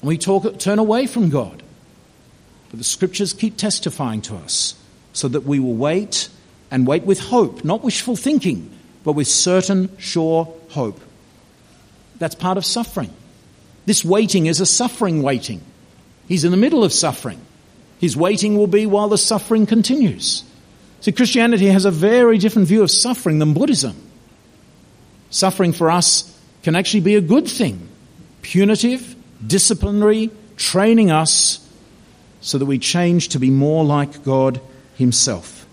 And 0.00 0.08
we 0.08 0.18
talk, 0.18 0.58
turn 0.58 0.80
away 0.80 1.06
from 1.06 1.30
God. 1.30 1.62
But 2.70 2.78
the 2.78 2.84
scriptures 2.84 3.32
keep 3.32 3.56
testifying 3.56 4.22
to 4.22 4.34
us 4.34 4.74
so 5.12 5.28
that 5.28 5.44
we 5.44 5.60
will 5.60 5.76
wait 5.76 6.28
and 6.72 6.84
wait 6.84 7.04
with 7.04 7.20
hope, 7.20 7.64
not 7.64 7.84
wishful 7.84 8.16
thinking, 8.16 8.76
but 9.04 9.12
with 9.12 9.28
certain, 9.28 9.96
sure 9.98 10.52
hope. 10.70 11.00
That's 12.18 12.34
part 12.34 12.58
of 12.58 12.66
suffering. 12.66 13.14
This 13.86 14.04
waiting 14.04 14.46
is 14.46 14.58
a 14.58 14.66
suffering 14.66 15.22
waiting. 15.22 15.60
He's 16.26 16.42
in 16.42 16.50
the 16.50 16.56
middle 16.56 16.82
of 16.82 16.92
suffering. 16.92 17.40
His 18.00 18.16
waiting 18.16 18.58
will 18.58 18.66
be 18.66 18.84
while 18.84 19.08
the 19.08 19.16
suffering 19.16 19.64
continues. 19.64 20.42
See, 21.02 21.12
Christianity 21.12 21.66
has 21.66 21.84
a 21.84 21.92
very 21.92 22.36
different 22.38 22.66
view 22.66 22.82
of 22.82 22.90
suffering 22.90 23.38
than 23.38 23.54
Buddhism. 23.54 24.07
Suffering 25.30 25.72
for 25.72 25.90
us 25.90 26.38
can 26.62 26.74
actually 26.74 27.00
be 27.00 27.16
a 27.16 27.20
good 27.20 27.46
thing, 27.48 27.88
punitive, 28.42 29.14
disciplinary, 29.46 30.30
training 30.56 31.10
us 31.10 31.64
so 32.40 32.58
that 32.58 32.66
we 32.66 32.78
change 32.78 33.28
to 33.30 33.38
be 33.38 33.50
more 33.50 33.84
like 33.84 34.24
God 34.24 34.60
Himself. 34.96 35.66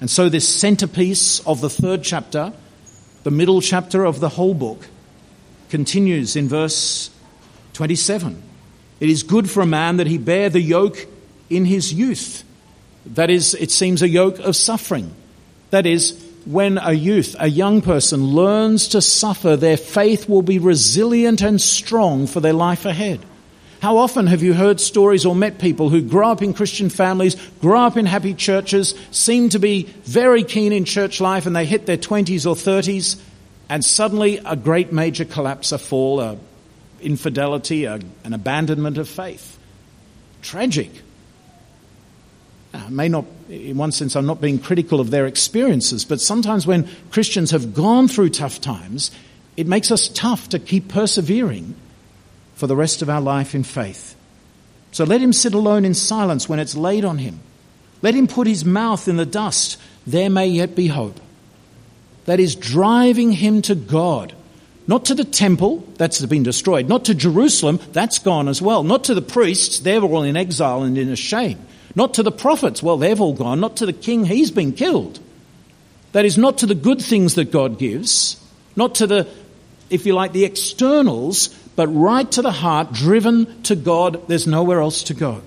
And 0.00 0.10
so, 0.10 0.28
this 0.28 0.48
centerpiece 0.48 1.40
of 1.46 1.60
the 1.60 1.70
third 1.70 2.02
chapter, 2.02 2.52
the 3.22 3.30
middle 3.30 3.60
chapter 3.60 4.04
of 4.04 4.18
the 4.18 4.28
whole 4.28 4.54
book, 4.54 4.86
continues 5.70 6.34
in 6.34 6.48
verse 6.48 7.10
27. 7.74 8.42
It 9.00 9.08
is 9.08 9.22
good 9.22 9.50
for 9.50 9.62
a 9.62 9.66
man 9.66 9.96
that 9.96 10.06
he 10.06 10.18
bear 10.18 10.48
the 10.48 10.60
yoke 10.60 11.06
in 11.50 11.64
his 11.64 11.92
youth. 11.92 12.44
That 13.06 13.30
is, 13.30 13.54
it 13.54 13.70
seems 13.70 14.02
a 14.02 14.08
yoke 14.08 14.38
of 14.38 14.54
suffering. 14.54 15.12
That 15.70 15.86
is, 15.86 16.21
when 16.46 16.78
a 16.78 16.92
youth, 16.92 17.36
a 17.38 17.48
young 17.48 17.82
person 17.82 18.24
learns 18.24 18.88
to 18.88 19.00
suffer, 19.00 19.56
their 19.56 19.76
faith 19.76 20.28
will 20.28 20.42
be 20.42 20.58
resilient 20.58 21.42
and 21.42 21.60
strong 21.60 22.26
for 22.26 22.40
their 22.40 22.52
life 22.52 22.84
ahead. 22.84 23.20
How 23.80 23.96
often 23.96 24.28
have 24.28 24.42
you 24.42 24.54
heard 24.54 24.80
stories 24.80 25.26
or 25.26 25.34
met 25.34 25.58
people 25.58 25.88
who 25.88 26.02
grow 26.02 26.30
up 26.30 26.42
in 26.42 26.54
Christian 26.54 26.88
families, 26.88 27.34
grow 27.60 27.80
up 27.80 27.96
in 27.96 28.06
happy 28.06 28.32
churches, 28.32 28.94
seem 29.10 29.48
to 29.48 29.58
be 29.58 29.84
very 30.04 30.44
keen 30.44 30.72
in 30.72 30.84
church 30.84 31.20
life, 31.20 31.46
and 31.46 31.56
they 31.56 31.64
hit 31.64 31.86
their 31.86 31.96
20s 31.96 32.46
or 32.46 32.54
30s, 32.54 33.20
and 33.68 33.84
suddenly 33.84 34.38
a 34.46 34.54
great 34.54 34.92
major 34.92 35.24
collapse, 35.24 35.72
a 35.72 35.78
fall, 35.78 36.20
a 36.20 36.38
infidelity, 37.00 37.84
a, 37.84 37.98
an 38.24 38.32
abandonment 38.32 38.98
of 38.98 39.08
faith. 39.08 39.58
Tragic. 40.42 40.90
Now, 42.72 42.88
may 42.88 43.08
not, 43.08 43.26
in 43.48 43.76
one 43.76 43.92
sense, 43.92 44.16
I'm 44.16 44.26
not 44.26 44.40
being 44.40 44.58
critical 44.58 45.00
of 45.00 45.10
their 45.10 45.26
experiences, 45.26 46.04
but 46.04 46.20
sometimes 46.20 46.66
when 46.66 46.88
Christians 47.10 47.50
have 47.50 47.74
gone 47.74 48.08
through 48.08 48.30
tough 48.30 48.60
times, 48.60 49.10
it 49.56 49.66
makes 49.66 49.90
us 49.90 50.08
tough 50.08 50.48
to 50.50 50.58
keep 50.58 50.88
persevering 50.88 51.74
for 52.54 52.66
the 52.66 52.76
rest 52.76 53.02
of 53.02 53.10
our 53.10 53.20
life 53.20 53.54
in 53.54 53.62
faith. 53.62 54.16
So 54.92 55.04
let 55.04 55.20
him 55.20 55.32
sit 55.32 55.54
alone 55.54 55.84
in 55.84 55.94
silence 55.94 56.48
when 56.48 56.58
it's 56.58 56.74
laid 56.74 57.04
on 57.04 57.18
him. 57.18 57.40
Let 58.00 58.14
him 58.14 58.26
put 58.26 58.46
his 58.46 58.64
mouth 58.64 59.06
in 59.08 59.16
the 59.16 59.26
dust. 59.26 59.78
There 60.06 60.30
may 60.30 60.48
yet 60.48 60.74
be 60.74 60.88
hope. 60.88 61.20
That 62.24 62.40
is 62.40 62.56
driving 62.56 63.32
him 63.32 63.62
to 63.62 63.74
God 63.74 64.34
not 64.86 65.04
to 65.06 65.14
the 65.14 65.24
temple, 65.24 65.86
that's 65.96 66.24
been 66.26 66.42
destroyed. 66.42 66.88
Not 66.88 67.04
to 67.04 67.14
Jerusalem, 67.14 67.78
that's 67.92 68.18
gone 68.18 68.48
as 68.48 68.60
well. 68.60 68.82
Not 68.82 69.04
to 69.04 69.14
the 69.14 69.22
priests, 69.22 69.78
they're 69.80 70.02
all 70.02 70.22
in 70.22 70.36
exile 70.36 70.82
and 70.82 70.98
in 70.98 71.08
a 71.08 71.16
shame. 71.16 71.58
Not 71.94 72.14
to 72.14 72.22
the 72.22 72.32
prophets, 72.32 72.82
well, 72.82 72.96
they've 72.96 73.20
all 73.20 73.34
gone. 73.34 73.60
Not 73.60 73.76
to 73.78 73.86
the 73.86 73.92
king, 73.92 74.24
he's 74.24 74.50
been 74.50 74.72
killed. 74.72 75.20
That 76.12 76.24
is 76.24 76.38
not 76.38 76.58
to 76.58 76.66
the 76.66 76.74
good 76.74 77.00
things 77.00 77.34
that 77.34 77.50
God 77.50 77.78
gives, 77.78 78.40
not 78.76 78.96
to 78.96 79.06
the, 79.06 79.28
if 79.90 80.06
you 80.06 80.14
like, 80.14 80.32
the 80.32 80.44
externals, 80.44 81.48
but 81.76 81.88
right 81.88 82.30
to 82.32 82.42
the 82.42 82.52
heart, 82.52 82.92
driven 82.92 83.62
to 83.64 83.76
God. 83.76 84.28
There's 84.28 84.46
nowhere 84.46 84.80
else 84.80 85.04
to 85.04 85.14
go. 85.14 85.42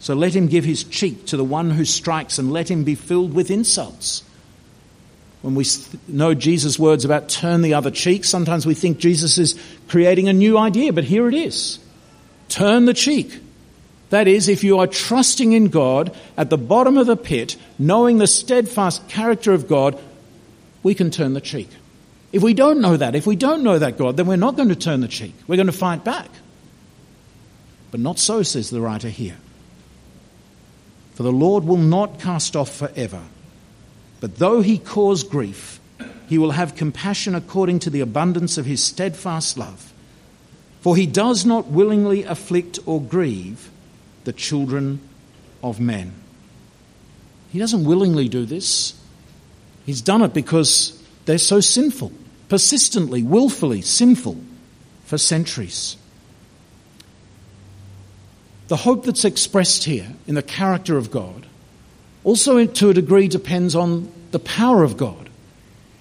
So 0.00 0.14
let 0.14 0.34
him 0.34 0.48
give 0.48 0.64
his 0.64 0.84
cheek 0.84 1.26
to 1.26 1.36
the 1.36 1.44
one 1.44 1.70
who 1.70 1.84
strikes 1.84 2.38
and 2.38 2.52
let 2.52 2.70
him 2.70 2.84
be 2.84 2.94
filled 2.94 3.34
with 3.34 3.50
insults 3.50 4.22
when 5.42 5.54
we 5.54 5.64
know 6.06 6.34
Jesus' 6.34 6.78
words 6.78 7.04
about 7.04 7.28
turn 7.28 7.62
the 7.62 7.74
other 7.74 7.90
cheek, 7.90 8.24
sometimes 8.24 8.66
we 8.66 8.74
think 8.74 8.98
Jesus 8.98 9.38
is 9.38 9.58
creating 9.88 10.28
a 10.28 10.32
new 10.32 10.58
idea, 10.58 10.92
but 10.92 11.04
here 11.04 11.28
it 11.28 11.34
is. 11.34 11.78
Turn 12.48 12.84
the 12.84 12.94
cheek. 12.94 13.40
That 14.10 14.26
is, 14.26 14.48
if 14.48 14.64
you 14.64 14.78
are 14.80 14.88
trusting 14.88 15.52
in 15.52 15.68
God 15.68 16.14
at 16.36 16.50
the 16.50 16.58
bottom 16.58 16.98
of 16.98 17.06
the 17.06 17.16
pit, 17.16 17.56
knowing 17.78 18.18
the 18.18 18.26
steadfast 18.26 19.08
character 19.08 19.52
of 19.52 19.68
God, 19.68 20.00
we 20.82 20.94
can 20.94 21.10
turn 21.10 21.32
the 21.34 21.40
cheek. 21.40 21.68
If 22.32 22.42
we 22.42 22.52
don't 22.54 22.80
know 22.80 22.96
that, 22.96 23.14
if 23.14 23.26
we 23.26 23.36
don't 23.36 23.62
know 23.62 23.78
that 23.78 23.98
God, 23.98 24.16
then 24.16 24.26
we're 24.26 24.36
not 24.36 24.56
going 24.56 24.68
to 24.68 24.76
turn 24.76 25.00
the 25.00 25.08
cheek. 25.08 25.34
We're 25.46 25.56
going 25.56 25.66
to 25.66 25.72
fight 25.72 26.04
back. 26.04 26.28
But 27.90 28.00
not 28.00 28.18
so, 28.18 28.42
says 28.42 28.70
the 28.70 28.80
writer 28.80 29.08
here. 29.08 29.36
For 31.14 31.22
the 31.22 31.32
Lord 31.32 31.64
will 31.64 31.76
not 31.76 32.20
cast 32.20 32.56
off 32.56 32.74
forever, 32.74 33.22
but 34.20 34.36
though 34.36 34.60
he 34.60 34.78
cause 34.78 35.22
grief, 35.22 35.80
he 36.28 36.38
will 36.38 36.52
have 36.52 36.76
compassion 36.76 37.34
according 37.34 37.80
to 37.80 37.90
the 37.90 38.00
abundance 38.00 38.58
of 38.58 38.66
his 38.66 38.82
steadfast 38.82 39.58
love. 39.58 39.92
For 40.80 40.96
he 40.96 41.06
does 41.06 41.44
not 41.44 41.66
willingly 41.66 42.22
afflict 42.22 42.78
or 42.86 43.02
grieve 43.02 43.70
the 44.24 44.32
children 44.32 45.00
of 45.62 45.80
men. 45.80 46.12
He 47.52 47.58
doesn't 47.58 47.84
willingly 47.84 48.28
do 48.28 48.44
this. 48.44 48.94
He's 49.86 50.00
done 50.00 50.22
it 50.22 50.32
because 50.32 51.02
they're 51.24 51.38
so 51.38 51.60
sinful, 51.60 52.12
persistently, 52.48 53.22
willfully 53.22 53.82
sinful 53.82 54.36
for 55.04 55.18
centuries. 55.18 55.96
The 58.68 58.76
hope 58.76 59.04
that's 59.04 59.24
expressed 59.24 59.84
here 59.84 60.06
in 60.26 60.36
the 60.36 60.42
character 60.42 60.96
of 60.96 61.10
God 61.10 61.46
also, 62.22 62.66
to 62.66 62.90
a 62.90 62.94
degree, 62.94 63.28
depends 63.28 63.74
on 63.74 64.12
the 64.30 64.38
power 64.38 64.82
of 64.82 64.96
God. 64.96 65.30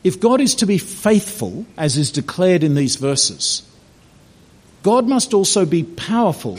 If 0.03 0.19
God 0.19 0.41
is 0.41 0.55
to 0.55 0.65
be 0.65 0.77
faithful, 0.77 1.65
as 1.77 1.97
is 1.97 2.11
declared 2.11 2.63
in 2.63 2.75
these 2.75 2.97
verses, 2.97 3.63
God 4.83 5.07
must 5.07 5.33
also 5.33 5.65
be 5.65 5.83
powerful 5.83 6.57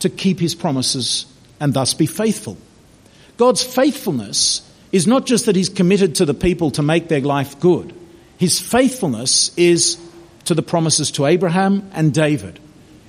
to 0.00 0.08
keep 0.08 0.38
his 0.40 0.54
promises 0.54 1.26
and 1.60 1.74
thus 1.74 1.94
be 1.94 2.06
faithful. 2.06 2.56
God's 3.36 3.62
faithfulness 3.62 4.62
is 4.92 5.06
not 5.06 5.26
just 5.26 5.46
that 5.46 5.56
he's 5.56 5.68
committed 5.68 6.16
to 6.16 6.24
the 6.24 6.34
people 6.34 6.70
to 6.72 6.82
make 6.82 7.08
their 7.08 7.20
life 7.20 7.60
good. 7.60 7.94
His 8.38 8.60
faithfulness 8.60 9.56
is 9.56 9.98
to 10.44 10.54
the 10.54 10.62
promises 10.62 11.10
to 11.12 11.26
Abraham 11.26 11.90
and 11.92 12.14
David. 12.14 12.58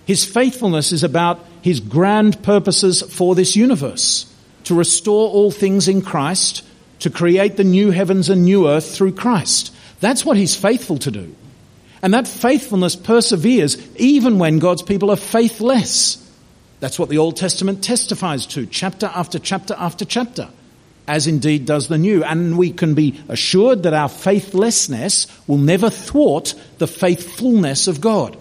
His 0.06 0.26
faithfulness 0.26 0.92
is 0.92 1.04
about 1.04 1.46
his 1.62 1.80
grand 1.80 2.42
purposes 2.44 3.02
for 3.02 3.36
this 3.36 3.56
universe 3.56 4.26
to 4.66 4.76
restore 4.76 5.30
all 5.30 5.52
things 5.52 5.88
in 5.88 6.02
Christ 6.02 6.64
to 7.00 7.10
create 7.10 7.58
the 7.58 7.64
new 7.64 7.92
heavens 7.92 8.30
and 8.30 8.44
new 8.44 8.68
earth 8.68 8.94
through 8.94 9.14
Christ. 9.14 9.74
That's 10.00 10.26
what 10.26 10.38
he's 10.38 10.56
faithful 10.56 10.98
to 11.00 11.12
do. 11.12 11.36
And 12.02 12.14
that 12.14 12.28
faithfulness 12.28 12.96
perseveres 12.96 13.78
even 13.98 14.40
when 14.40 14.60
God's 14.60 14.82
people 14.82 15.12
are 15.12 15.18
faithless. 15.18 16.26
That's 16.80 16.98
what 16.98 17.10
the 17.10 17.18
Old 17.18 17.36
Testament 17.36 17.84
testifies 17.84 18.46
to, 18.48 18.66
chapter 18.66 19.08
after 19.08 19.40
chapter 19.40 19.76
after 19.78 20.06
chapter, 20.06 20.50
as 21.08 21.28
indeed 21.28 21.66
does 21.66 21.88
the 21.88 21.98
New. 21.98 22.24
And 22.24 22.58
we 22.58 22.72
can 22.72 22.94
be 22.94 23.20
assured 23.28 23.84
that 23.84 23.94
our 23.94 24.10
faithlessness 24.10 25.28
will 25.48 25.58
never 25.58 25.90
thwart 25.90 26.54
the 26.78 26.88
faithfulness 26.88 27.88
of 27.88 28.00
God. 28.00 28.38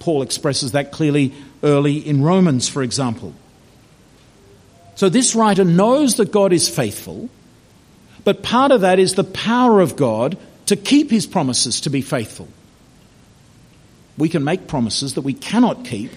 Paul 0.00 0.22
expresses 0.22 0.72
that 0.72 0.90
clearly 0.90 1.32
early 1.62 1.98
in 1.98 2.22
Romans, 2.22 2.68
for 2.68 2.82
example. 2.82 3.32
So 4.96 5.08
this 5.08 5.34
writer 5.34 5.64
knows 5.64 6.16
that 6.16 6.32
God 6.32 6.52
is 6.52 6.68
faithful, 6.68 7.30
but 8.24 8.42
part 8.42 8.72
of 8.72 8.80
that 8.82 8.98
is 8.98 9.14
the 9.14 9.24
power 9.24 9.80
of 9.80 9.96
God 9.96 10.36
to 10.66 10.76
keep 10.76 11.10
his 11.10 11.26
promises 11.26 11.82
to 11.82 11.90
be 11.90 12.02
faithful. 12.02 12.48
We 14.18 14.28
can 14.28 14.44
make 14.44 14.66
promises 14.66 15.14
that 15.14 15.22
we 15.22 15.32
cannot 15.32 15.84
keep 15.84 16.10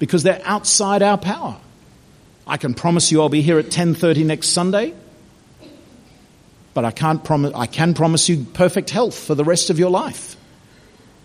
because 0.00 0.24
they're 0.24 0.42
outside 0.44 1.02
our 1.02 1.18
power. 1.18 1.56
I 2.44 2.56
can 2.56 2.74
promise 2.74 3.12
you 3.12 3.20
I'll 3.20 3.28
be 3.28 3.42
here 3.42 3.60
at 3.60 3.70
10:30 3.70 4.24
next 4.24 4.48
Sunday, 4.48 4.92
but 6.74 6.84
I 6.84 6.90
can't 6.90 7.22
promise 7.22 7.52
I 7.54 7.66
can 7.66 7.94
promise 7.94 8.28
you 8.28 8.44
perfect 8.52 8.90
health 8.90 9.16
for 9.16 9.36
the 9.36 9.44
rest 9.44 9.70
of 9.70 9.78
your 9.78 9.90
life. 9.90 10.36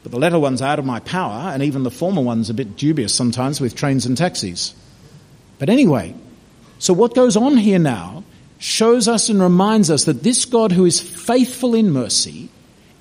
But 0.04 0.12
the 0.12 0.20
latter 0.20 0.38
one's 0.38 0.62
are 0.62 0.68
out 0.68 0.78
of 0.78 0.86
my 0.86 1.00
power, 1.00 1.50
and 1.52 1.64
even 1.64 1.82
the 1.82 1.90
former 1.90 2.22
one's 2.22 2.52
a 2.52 2.54
bit 2.54 2.78
dubious 2.78 3.12
sometimes 3.12 3.60
with 3.60 3.74
trains 3.74 4.06
and 4.06 4.16
taxis. 4.16 4.76
But 5.58 5.70
anyway, 5.70 6.14
so 6.78 6.94
what 6.94 7.16
goes 7.16 7.36
on 7.36 7.58
here 7.58 7.80
now 7.80 8.24
shows 8.60 9.08
us 9.08 9.30
and 9.30 9.42
reminds 9.42 9.90
us 9.90 10.04
that 10.04 10.22
this 10.22 10.46
God 10.46 10.72
who 10.72 10.86
is 10.86 11.00
faithful 11.00 11.74
in 11.74 11.92
mercy 11.92 12.50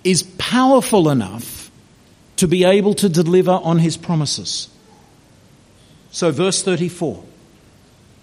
is 0.02 0.22
powerful 0.38 1.10
enough 1.10 1.70
to 2.36 2.48
be 2.48 2.64
able 2.64 2.94
to 2.94 3.08
deliver 3.08 3.52
on 3.52 3.78
his 3.78 3.96
promises. 3.96 4.68
So, 6.14 6.30
verse 6.30 6.62
34 6.62 7.24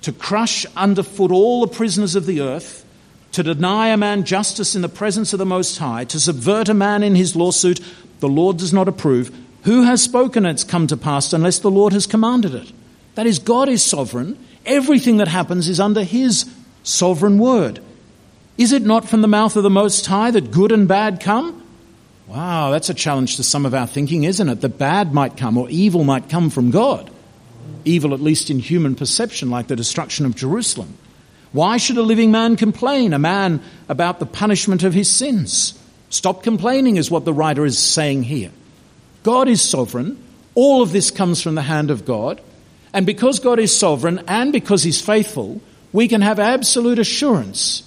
to 0.04 0.13
crush 0.13 0.65
underfoot 0.77 1.30
all 1.30 1.60
the 1.60 1.75
prisoners 1.75 2.15
of 2.15 2.25
the 2.25 2.39
earth, 2.39 2.86
to 3.34 3.43
deny 3.43 3.89
a 3.89 3.97
man 3.97 4.23
justice 4.23 4.75
in 4.75 4.82
the 4.82 4.89
presence 4.89 5.34
of 5.34 5.39
the 5.39 5.45
Most 5.45 5.77
High, 5.77 6.06
to 6.06 6.19
subvert 6.19 6.69
a 6.69 6.73
man 6.73 7.04
in 7.04 7.15
his 7.15 7.36
lawsuit, 7.36 7.82
the 8.21 8.30
Lord 8.30 8.58
does 8.58 8.71
not 8.71 8.88
approve. 8.88 9.38
Who 9.63 9.84
has 9.84 10.01
spoken 10.01 10.45
it's 10.45 10.63
come 10.63 10.88
to 10.88 10.95
pass 10.95 11.34
unless 11.34 11.60
the 11.60 11.69
Lord 11.69 11.91
has 11.91 12.08
commanded 12.08 12.56
it? 12.56 12.71
That 13.15 13.27
is, 13.27 13.39
God 13.39 13.67
is 13.67 13.84
sovereign. 13.84 14.39
Everything 14.65 15.17
that 15.17 15.27
happens 15.27 15.67
is 15.67 15.82
under 15.82 16.04
his 16.04 16.49
sovereign 16.84 17.39
word. 17.39 17.82
Is 18.58 18.71
it 18.71 18.84
not 18.84 19.08
from 19.08 19.21
the 19.21 19.27
mouth 19.27 19.58
of 19.58 19.63
the 19.63 19.69
Most 19.69 20.06
High 20.06 20.32
that 20.32 20.51
good 20.51 20.71
and 20.71 20.88
bad 20.88 21.19
come? 21.19 21.62
Wow, 22.25 22.71
that's 22.71 22.89
a 22.89 22.93
challenge 22.93 23.36
to 23.36 23.43
some 23.43 23.65
of 23.65 23.73
our 23.73 23.86
thinking, 23.86 24.23
isn't 24.23 24.49
it? 24.49 24.62
That 24.62 24.77
bad 24.77 25.13
might 25.13 25.36
come 25.36 25.58
or 25.58 25.69
evil 25.69 26.06
might 26.06 26.30
come 26.30 26.49
from 26.49 26.71
God. 26.71 27.12
Evil, 27.85 28.13
at 28.13 28.21
least 28.21 28.49
in 28.49 28.59
human 28.59 28.95
perception, 28.95 29.49
like 29.49 29.67
the 29.67 29.75
destruction 29.75 30.25
of 30.25 30.35
Jerusalem. 30.35 30.97
Why 31.51 31.77
should 31.77 31.97
a 31.97 32.01
living 32.01 32.31
man 32.31 32.55
complain, 32.55 33.13
a 33.13 33.19
man 33.19 33.61
about 33.89 34.19
the 34.19 34.25
punishment 34.25 34.83
of 34.83 34.93
his 34.93 35.09
sins? 35.09 35.77
Stop 36.09 36.43
complaining, 36.43 36.97
is 36.97 37.11
what 37.11 37.25
the 37.25 37.33
writer 37.33 37.65
is 37.65 37.77
saying 37.77 38.23
here. 38.23 38.51
God 39.23 39.47
is 39.47 39.61
sovereign. 39.61 40.21
All 40.55 40.81
of 40.81 40.91
this 40.91 41.11
comes 41.11 41.41
from 41.41 41.55
the 41.55 41.61
hand 41.61 41.91
of 41.91 42.05
God. 42.05 42.41
And 42.93 43.05
because 43.05 43.39
God 43.39 43.59
is 43.59 43.75
sovereign 43.75 44.23
and 44.27 44.51
because 44.51 44.83
He's 44.83 45.01
faithful, 45.01 45.61
we 45.93 46.07
can 46.07 46.21
have 46.21 46.39
absolute 46.39 46.99
assurance 46.99 47.83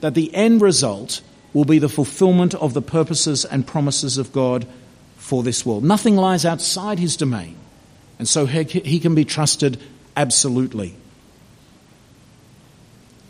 that 0.00 0.14
the 0.14 0.34
end 0.34 0.60
result 0.60 1.20
will 1.52 1.64
be 1.64 1.78
the 1.78 1.88
fulfillment 1.88 2.54
of 2.54 2.74
the 2.74 2.82
purposes 2.82 3.44
and 3.44 3.66
promises 3.66 4.18
of 4.18 4.32
God 4.32 4.66
for 5.16 5.42
this 5.42 5.64
world. 5.64 5.84
Nothing 5.84 6.16
lies 6.16 6.44
outside 6.44 6.98
his 6.98 7.16
domain, 7.16 7.56
and 8.18 8.28
so 8.28 8.46
he 8.46 8.98
can 8.98 9.14
be 9.14 9.24
trusted 9.24 9.78
absolutely. 10.16 10.94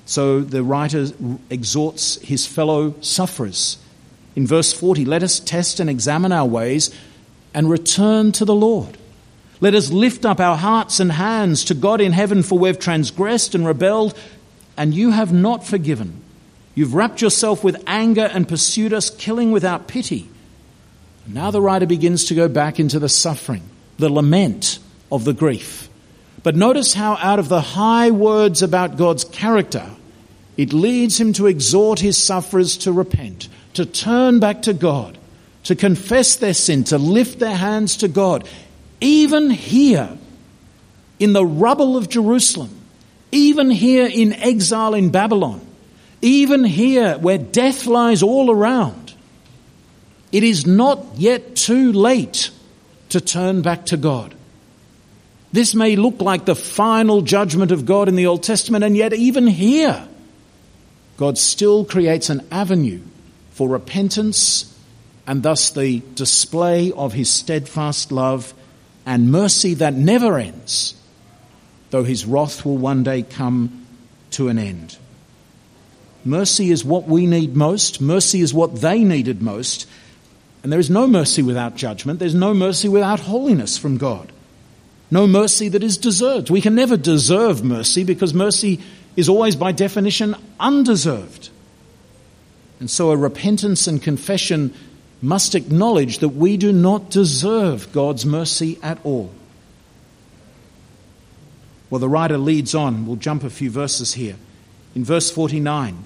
So 0.07 0.41
the 0.41 0.63
writer 0.63 1.09
exhorts 1.51 2.17
his 2.23 2.47
fellow 2.47 2.95
sufferers. 3.01 3.79
In 4.37 4.47
verse 4.47 4.73
40, 4.73 5.05
let 5.05 5.23
us 5.23 5.41
test 5.41 5.81
and 5.81 5.91
examine 5.91 6.31
our 6.31 6.47
ways 6.47 6.95
and 7.53 7.69
return 7.69 8.33
to 8.33 8.45
the 8.45 8.55
Lord. 8.55 8.97
Let 9.61 9.75
us 9.75 9.91
lift 9.91 10.25
up 10.27 10.39
our 10.39 10.57
hearts 10.57 11.01
and 11.01 11.11
hands 11.11 11.65
to 11.65 11.75
God 11.75 12.01
in 12.01 12.13
heaven, 12.13 12.43
for 12.43 12.59
we've 12.59 12.79
transgressed 12.79 13.55
and 13.55 13.67
rebelled, 13.67 14.17
and 14.77 14.95
you 14.95 15.11
have 15.11 15.33
not 15.33 15.67
forgiven. 15.67 16.23
You've 16.75 16.95
wrapped 16.95 17.23
yourself 17.23 17.65
with 17.65 17.83
anger 17.87 18.31
and 18.33 18.47
pursued 18.47 18.93
us, 18.93 19.09
killing 19.09 19.51
without 19.51 19.89
pity. 19.89 20.29
now 21.27 21.51
the 21.51 21.63
writer 21.63 21.87
begins 21.87 22.27
to 22.27 22.35
go 22.35 22.49
back 22.49 22.79
into 22.79 22.99
the 22.99 23.09
suffering, 23.09 23.63
the 23.99 24.09
lament 24.09 24.79
of 25.11 25.25
the 25.25 25.33
grief. 25.33 25.89
But 26.43 26.57
notice 26.57 26.95
how, 26.95 27.17
out 27.17 27.39
of 27.39 27.49
the 27.49 27.61
high 27.61 28.11
words 28.11 28.63
about 28.63 28.97
God's 28.97 29.25
character, 29.25 29.91
it 30.57 30.73
leads 30.73 31.21
him 31.21 31.33
to 31.35 31.47
exhort 31.47 31.99
his 31.99 32.17
sufferers 32.17 32.77
to 32.79 32.93
repent, 32.93 33.49
to 33.75 33.85
turn 33.85 34.39
back 34.39 34.63
to 34.63 34.73
God, 34.73 35.19
to 35.65 35.75
confess 35.75 36.37
their 36.37 36.55
sin, 36.55 36.85
to 36.85 36.99
lift 36.99 37.39
their 37.39 37.57
hands 37.57 37.97
to 37.99 38.09
God 38.09 38.49
even 39.01 39.51
here 39.51 40.17
in 41.19 41.33
the 41.33 41.45
rubble 41.45 41.97
of 41.97 42.09
Jerusalem, 42.09 42.71
even 43.33 43.71
here 43.71 44.07
in 44.07 44.33
exile 44.33 44.95
in 44.95 45.11
Babylon, 45.11 45.61
even 46.23 46.65
here 46.65 47.19
where 47.19 47.39
death 47.39 47.87
lies 47.87 48.23
all 48.23 48.51
around, 48.51 49.15
it 50.33 50.43
is 50.43 50.67
not 50.67 51.05
yet 51.17 51.57
too 51.57 51.93
late 51.93 52.51
to 53.11 53.21
turn 53.21 53.63
back 53.63 53.87
to 53.87 53.97
God. 53.97 54.35
This 55.53 55.75
may 55.75 55.97
look 55.97 56.21
like 56.21 56.45
the 56.45 56.55
final 56.55 57.23
judgment 57.23 57.71
of 57.71 57.87
God 57.87 58.09
in 58.09 58.17
the 58.17 58.27
Old 58.27 58.43
Testament, 58.43 58.85
and 58.85 58.97
yet 58.97 59.13
even 59.13 59.47
here, 59.47 60.07
God 61.17 61.39
still 61.39 61.85
creates 61.85 62.29
an 62.29 62.47
avenue 62.51 63.01
for 63.53 63.69
repentance 63.69 64.73
and 65.27 65.43
thus 65.43 65.71
the 65.71 66.03
display 66.15 66.93
of 66.93 67.13
his 67.13 67.31
steadfast 67.31 68.13
love 68.13 68.55
and 69.05 69.33
mercy 69.33 69.75
that 69.75 69.95
never 69.95 70.39
ends, 70.39 70.95
though 71.91 72.05
his 72.05 72.27
wrath 72.27 72.65
will 72.65 72.77
one 72.77 73.03
day 73.03 73.23
come 73.23 73.87
to 74.33 74.49
an 74.49 74.59
end. 74.59 74.99
Mercy 76.25 76.71
is 76.71 76.85
what 76.85 77.05
we 77.07 77.27
need 77.27 77.57
most. 77.57 78.01
Mercy 78.01 78.41
is 78.41 78.53
what 78.53 78.81
they 78.81 79.05
needed 79.05 79.41
most. 79.41 79.87
And 80.67 80.73
there 80.73 80.81
is 80.81 80.91
no 80.91 81.07
mercy 81.07 81.43
without 81.43 81.77
judgment. 81.77 82.19
There's 82.19 82.35
no 82.35 82.53
mercy 82.53 82.89
without 82.89 83.21
holiness 83.21 83.79
from 83.79 83.99
God. 83.99 84.33
No 85.13 85.29
mercy 85.29 85.69
that 85.69 85.85
is 85.85 85.97
deserved. 85.97 86.51
We 86.51 86.61
can 86.61 86.75
never 86.75 86.97
deserve 86.97 87.63
mercy 87.63 88.03
because 88.03 88.35
mercy 88.35 88.81
is 89.15 89.29
always 89.29 89.55
by 89.55 89.71
definition 89.71 90.35
undeserved. 90.59 91.51
And 92.81 92.91
so 92.91 93.13
a 93.13 93.17
repentance 93.17 93.87
and 93.87 94.03
confession 94.03 94.75
must 95.23 95.55
acknowledge 95.55 96.19
that 96.19 96.31
we 96.31 96.57
do 96.57 96.73
not 96.73 97.11
deserve 97.11 97.93
God's 97.93 98.27
mercy 98.27 98.77
at 98.83 98.99
all. 99.05 99.31
Well, 101.91 102.01
the 102.01 102.09
writer 102.09 102.39
leads 102.39 102.75
on. 102.75 103.07
We'll 103.07 103.15
jump 103.15 103.45
a 103.45 103.51
few 103.51 103.71
verses 103.71 104.15
here. 104.15 104.35
In 104.97 105.05
verse 105.05 105.31
49, 105.31 106.05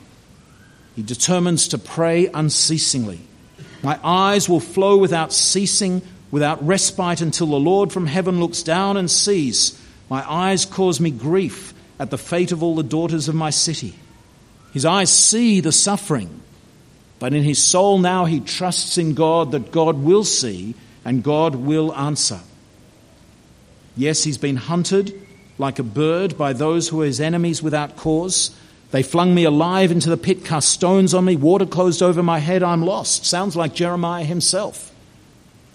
he 0.96 1.02
determines 1.02 1.66
to 1.68 1.78
pray 1.78 2.26
unceasingly. 2.26 3.20
My 3.82 3.98
eyes 4.02 4.48
will 4.48 4.60
flow 4.60 4.96
without 4.96 5.32
ceasing, 5.32 6.02
without 6.30 6.64
respite, 6.64 7.20
until 7.20 7.46
the 7.46 7.56
Lord 7.58 7.92
from 7.92 8.06
heaven 8.06 8.40
looks 8.40 8.62
down 8.62 8.96
and 8.96 9.10
sees. 9.10 9.80
My 10.08 10.28
eyes 10.30 10.66
cause 10.66 11.00
me 11.00 11.10
grief 11.10 11.72
at 11.98 12.10
the 12.10 12.18
fate 12.18 12.52
of 12.52 12.62
all 12.62 12.74
the 12.74 12.82
daughters 12.82 13.28
of 13.28 13.34
my 13.34 13.50
city. 13.50 13.94
His 14.72 14.84
eyes 14.84 15.12
see 15.12 15.60
the 15.60 15.72
suffering, 15.72 16.40
but 17.18 17.34
in 17.34 17.42
his 17.42 17.62
soul 17.62 17.98
now 17.98 18.24
he 18.24 18.40
trusts 18.40 18.98
in 18.98 19.14
God 19.14 19.52
that 19.52 19.72
God 19.72 19.98
will 19.98 20.24
see 20.24 20.74
and 21.04 21.22
God 21.22 21.54
will 21.54 21.94
answer. 21.94 22.40
Yes, 23.96 24.22
he's 24.22 24.38
been 24.38 24.56
hunted 24.56 25.26
like 25.58 25.78
a 25.78 25.84
bird 25.84 26.38
by 26.38 26.52
those 26.52 26.88
who 26.88 27.02
are 27.02 27.06
his 27.06 27.20
enemies 27.20 27.62
without 27.62 27.96
cause. 27.96 28.50
They 28.90 29.02
flung 29.02 29.34
me 29.34 29.44
alive 29.44 29.92
into 29.92 30.10
the 30.10 30.16
pit, 30.16 30.44
cast 30.44 30.68
stones 30.68 31.14
on 31.14 31.24
me, 31.24 31.36
water 31.36 31.66
closed 31.66 32.02
over 32.02 32.22
my 32.22 32.40
head, 32.40 32.62
I'm 32.62 32.82
lost. 32.82 33.24
Sounds 33.24 33.54
like 33.54 33.74
Jeremiah 33.74 34.24
himself. 34.24 34.92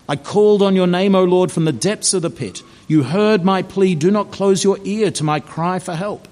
I 0.08 0.16
called 0.16 0.62
on 0.62 0.76
your 0.76 0.88
name, 0.88 1.16
O 1.16 1.24
Lord, 1.24 1.52
from 1.52 1.66
the 1.66 1.72
depths 1.72 2.14
of 2.14 2.22
the 2.22 2.30
pit. 2.30 2.62
You 2.88 3.04
heard 3.04 3.44
my 3.44 3.64
plea. 3.64 3.96
Do 3.96 4.12
not 4.12 4.32
close 4.32 4.64
your 4.64 4.78
ear 4.84 5.10
to 5.12 5.24
my 5.24 5.40
cry 5.40 5.80
for 5.80 5.96
help. 5.96 6.28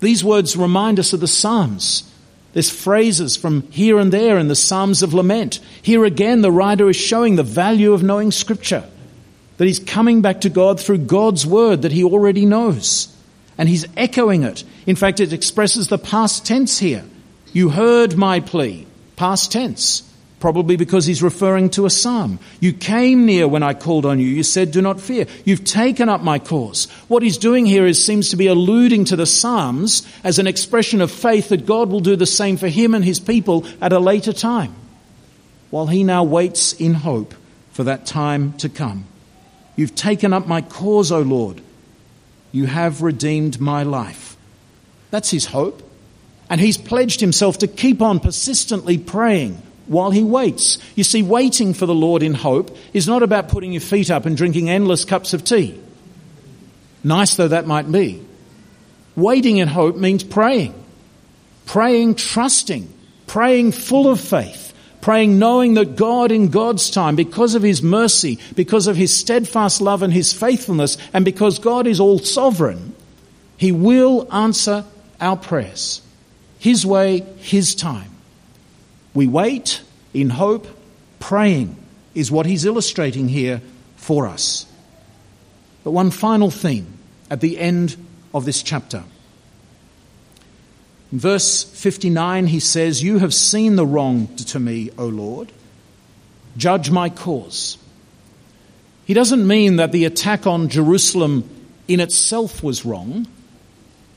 These 0.00 0.24
words 0.24 0.56
remind 0.56 0.98
us 0.98 1.12
of 1.12 1.20
the 1.20 1.28
Psalms. 1.28 2.10
There's 2.52 2.70
phrases 2.70 3.36
from 3.36 3.62
here 3.70 3.98
and 3.98 4.12
there 4.12 4.38
in 4.38 4.48
the 4.48 4.56
Psalms 4.56 5.02
of 5.02 5.12
lament. 5.12 5.60
Here 5.82 6.04
again, 6.04 6.40
the 6.40 6.50
writer 6.50 6.88
is 6.88 6.96
showing 6.96 7.36
the 7.36 7.42
value 7.42 7.92
of 7.92 8.02
knowing 8.02 8.30
Scripture, 8.30 8.84
that 9.58 9.66
he's 9.66 9.78
coming 9.78 10.22
back 10.22 10.40
to 10.40 10.48
God 10.48 10.80
through 10.80 10.98
God's 10.98 11.46
Word 11.46 11.82
that 11.82 11.92
he 11.92 12.02
already 12.02 12.46
knows. 12.46 13.14
And 13.60 13.68
he's 13.68 13.84
echoing 13.94 14.42
it. 14.42 14.64
In 14.86 14.96
fact, 14.96 15.20
it 15.20 15.34
expresses 15.34 15.88
the 15.88 15.98
past 15.98 16.46
tense 16.46 16.78
here. 16.78 17.04
You 17.52 17.68
heard 17.68 18.16
my 18.16 18.40
plea, 18.40 18.86
past 19.16 19.52
tense. 19.52 20.02
Probably 20.40 20.76
because 20.76 21.04
he's 21.04 21.22
referring 21.22 21.68
to 21.70 21.84
a 21.84 21.90
psalm. 21.90 22.38
You 22.60 22.72
came 22.72 23.26
near 23.26 23.46
when 23.46 23.62
I 23.62 23.74
called 23.74 24.06
on 24.06 24.18
you. 24.18 24.28
You 24.28 24.44
said, 24.44 24.70
do 24.70 24.80
not 24.80 24.98
fear. 24.98 25.26
You've 25.44 25.64
taken 25.64 26.08
up 26.08 26.22
my 26.22 26.38
cause. 26.38 26.86
What 27.08 27.22
he's 27.22 27.36
doing 27.36 27.66
here 27.66 27.84
is 27.84 28.02
seems 28.02 28.30
to 28.30 28.36
be 28.36 28.46
alluding 28.46 29.04
to 29.04 29.16
the 29.16 29.26
psalms 29.26 30.08
as 30.24 30.38
an 30.38 30.46
expression 30.46 31.02
of 31.02 31.10
faith 31.10 31.50
that 31.50 31.66
God 31.66 31.90
will 31.90 32.00
do 32.00 32.16
the 32.16 32.24
same 32.24 32.56
for 32.56 32.68
him 32.68 32.94
and 32.94 33.04
his 33.04 33.20
people 33.20 33.66
at 33.82 33.92
a 33.92 33.98
later 33.98 34.32
time. 34.32 34.74
While 35.68 35.88
he 35.88 36.02
now 36.02 36.24
waits 36.24 36.72
in 36.72 36.94
hope 36.94 37.34
for 37.72 37.84
that 37.84 38.06
time 38.06 38.54
to 38.54 38.70
come. 38.70 39.04
You've 39.76 39.94
taken 39.94 40.32
up 40.32 40.46
my 40.46 40.62
cause, 40.62 41.12
O 41.12 41.20
Lord. 41.20 41.60
You 42.52 42.66
have 42.66 43.02
redeemed 43.02 43.60
my 43.60 43.82
life. 43.82 44.36
That's 45.10 45.30
his 45.30 45.46
hope. 45.46 45.82
And 46.48 46.60
he's 46.60 46.76
pledged 46.76 47.20
himself 47.20 47.58
to 47.58 47.68
keep 47.68 48.02
on 48.02 48.18
persistently 48.20 48.98
praying 48.98 49.60
while 49.86 50.10
he 50.10 50.22
waits. 50.22 50.78
You 50.94 51.04
see, 51.04 51.22
waiting 51.22 51.74
for 51.74 51.86
the 51.86 51.94
Lord 51.94 52.22
in 52.22 52.34
hope 52.34 52.76
is 52.92 53.06
not 53.06 53.22
about 53.22 53.48
putting 53.48 53.72
your 53.72 53.80
feet 53.80 54.10
up 54.10 54.26
and 54.26 54.36
drinking 54.36 54.68
endless 54.68 55.04
cups 55.04 55.32
of 55.32 55.44
tea. 55.44 55.80
Nice 57.04 57.36
though 57.36 57.48
that 57.48 57.66
might 57.66 57.90
be. 57.90 58.22
Waiting 59.16 59.58
in 59.58 59.68
hope 59.68 59.96
means 59.96 60.24
praying. 60.24 60.74
Praying, 61.66 62.16
trusting. 62.16 62.92
Praying 63.26 63.72
full 63.72 64.08
of 64.08 64.20
faith. 64.20 64.69
Praying 65.00 65.38
knowing 65.38 65.74
that 65.74 65.96
God 65.96 66.30
in 66.30 66.48
God's 66.48 66.90
time, 66.90 67.16
because 67.16 67.54
of 67.54 67.62
His 67.62 67.82
mercy, 67.82 68.38
because 68.54 68.86
of 68.86 68.96
His 68.96 69.16
steadfast 69.16 69.80
love 69.80 70.02
and 70.02 70.12
His 70.12 70.32
faithfulness, 70.32 70.98
and 71.12 71.24
because 71.24 71.58
God 71.58 71.86
is 71.86 72.00
all 72.00 72.18
sovereign, 72.18 72.94
He 73.56 73.72
will 73.72 74.28
answer 74.32 74.84
our 75.20 75.36
prayers. 75.36 76.02
His 76.58 76.84
way, 76.84 77.20
His 77.38 77.74
time. 77.74 78.10
We 79.14 79.26
wait 79.26 79.82
in 80.14 80.30
hope, 80.30 80.66
praying 81.18 81.76
is 82.14 82.30
what 82.30 82.46
he's 82.46 82.64
illustrating 82.64 83.28
here 83.28 83.60
for 83.96 84.26
us. 84.26 84.66
But 85.84 85.92
one 85.92 86.10
final 86.10 86.50
theme 86.50 86.98
at 87.30 87.40
the 87.40 87.58
end 87.58 87.96
of 88.34 88.44
this 88.44 88.62
chapter. 88.62 89.04
In 91.12 91.18
verse 91.18 91.64
59, 91.64 92.46
he 92.46 92.60
says, 92.60 93.02
You 93.02 93.18
have 93.18 93.34
seen 93.34 93.76
the 93.76 93.86
wrong 93.86 94.28
to 94.36 94.60
me, 94.60 94.90
O 94.96 95.06
Lord. 95.06 95.52
Judge 96.56 96.90
my 96.90 97.08
cause. 97.08 97.78
He 99.06 99.14
doesn't 99.14 99.46
mean 99.46 99.76
that 99.76 99.92
the 99.92 100.04
attack 100.04 100.46
on 100.46 100.68
Jerusalem 100.68 101.48
in 101.88 101.98
itself 101.98 102.62
was 102.62 102.84
wrong, 102.84 103.26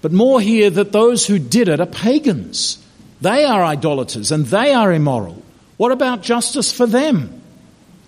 but 0.01 0.11
more 0.11 0.39
here 0.39 0.69
that 0.69 0.91
those 0.91 1.25
who 1.25 1.39
did 1.39 1.67
it 1.67 1.79
are 1.79 1.87
pagans. 1.87 2.77
They 3.21 3.45
are 3.45 3.63
idolaters 3.63 4.31
and 4.31 4.45
they 4.45 4.73
are 4.73 4.91
immoral. 4.91 5.41
What 5.77 5.91
about 5.91 6.21
justice 6.21 6.71
for 6.71 6.85
them? 6.85 7.41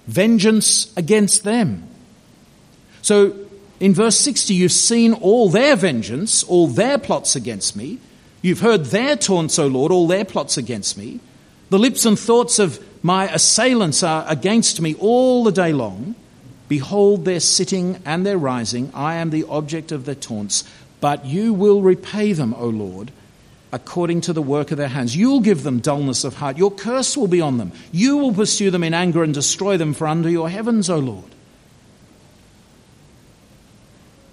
Vengeance 0.05 0.95
against 0.95 1.43
them. 1.43 1.87
So 3.01 3.35
in 3.79 3.93
verse 3.93 4.19
60, 4.19 4.53
you've 4.53 4.71
seen 4.71 5.13
all 5.13 5.49
their 5.49 5.75
vengeance, 5.75 6.43
all 6.43 6.67
their 6.67 6.97
plots 6.97 7.35
against 7.35 7.75
me. 7.75 7.99
You've 8.45 8.59
heard 8.59 8.85
their 8.85 9.15
taunts, 9.15 9.57
O 9.57 9.65
Lord, 9.65 9.91
all 9.91 10.05
their 10.05 10.23
plots 10.23 10.55
against 10.55 10.99
me. 10.99 11.19
The 11.71 11.79
lips 11.79 12.05
and 12.05 12.17
thoughts 12.17 12.59
of 12.59 12.79
my 13.03 13.27
assailants 13.33 14.03
are 14.03 14.23
against 14.27 14.79
me 14.79 14.93
all 14.99 15.43
the 15.43 15.51
day 15.51 15.73
long. 15.73 16.13
Behold 16.67 17.25
their 17.25 17.39
sitting 17.39 17.99
and 18.05 18.23
their 18.23 18.37
rising. 18.37 18.91
I 18.93 19.15
am 19.15 19.31
the 19.31 19.45
object 19.45 19.91
of 19.91 20.05
their 20.05 20.13
taunts. 20.13 20.63
But 21.01 21.25
you 21.25 21.55
will 21.55 21.81
repay 21.81 22.33
them, 22.33 22.53
O 22.59 22.67
Lord, 22.67 23.11
according 23.71 24.21
to 24.21 24.33
the 24.33 24.43
work 24.43 24.69
of 24.69 24.77
their 24.77 24.89
hands. 24.89 25.17
You'll 25.17 25.41
give 25.41 25.63
them 25.63 25.79
dullness 25.79 26.23
of 26.23 26.35
heart. 26.35 26.55
Your 26.55 26.69
curse 26.69 27.17
will 27.17 27.27
be 27.27 27.41
on 27.41 27.57
them. 27.57 27.71
You 27.91 28.17
will 28.17 28.31
pursue 28.31 28.69
them 28.69 28.83
in 28.83 28.93
anger 28.93 29.23
and 29.23 29.33
destroy 29.33 29.77
them 29.77 29.95
for 29.95 30.05
under 30.05 30.29
your 30.29 30.51
heavens, 30.51 30.87
O 30.87 30.99
Lord. 30.99 31.33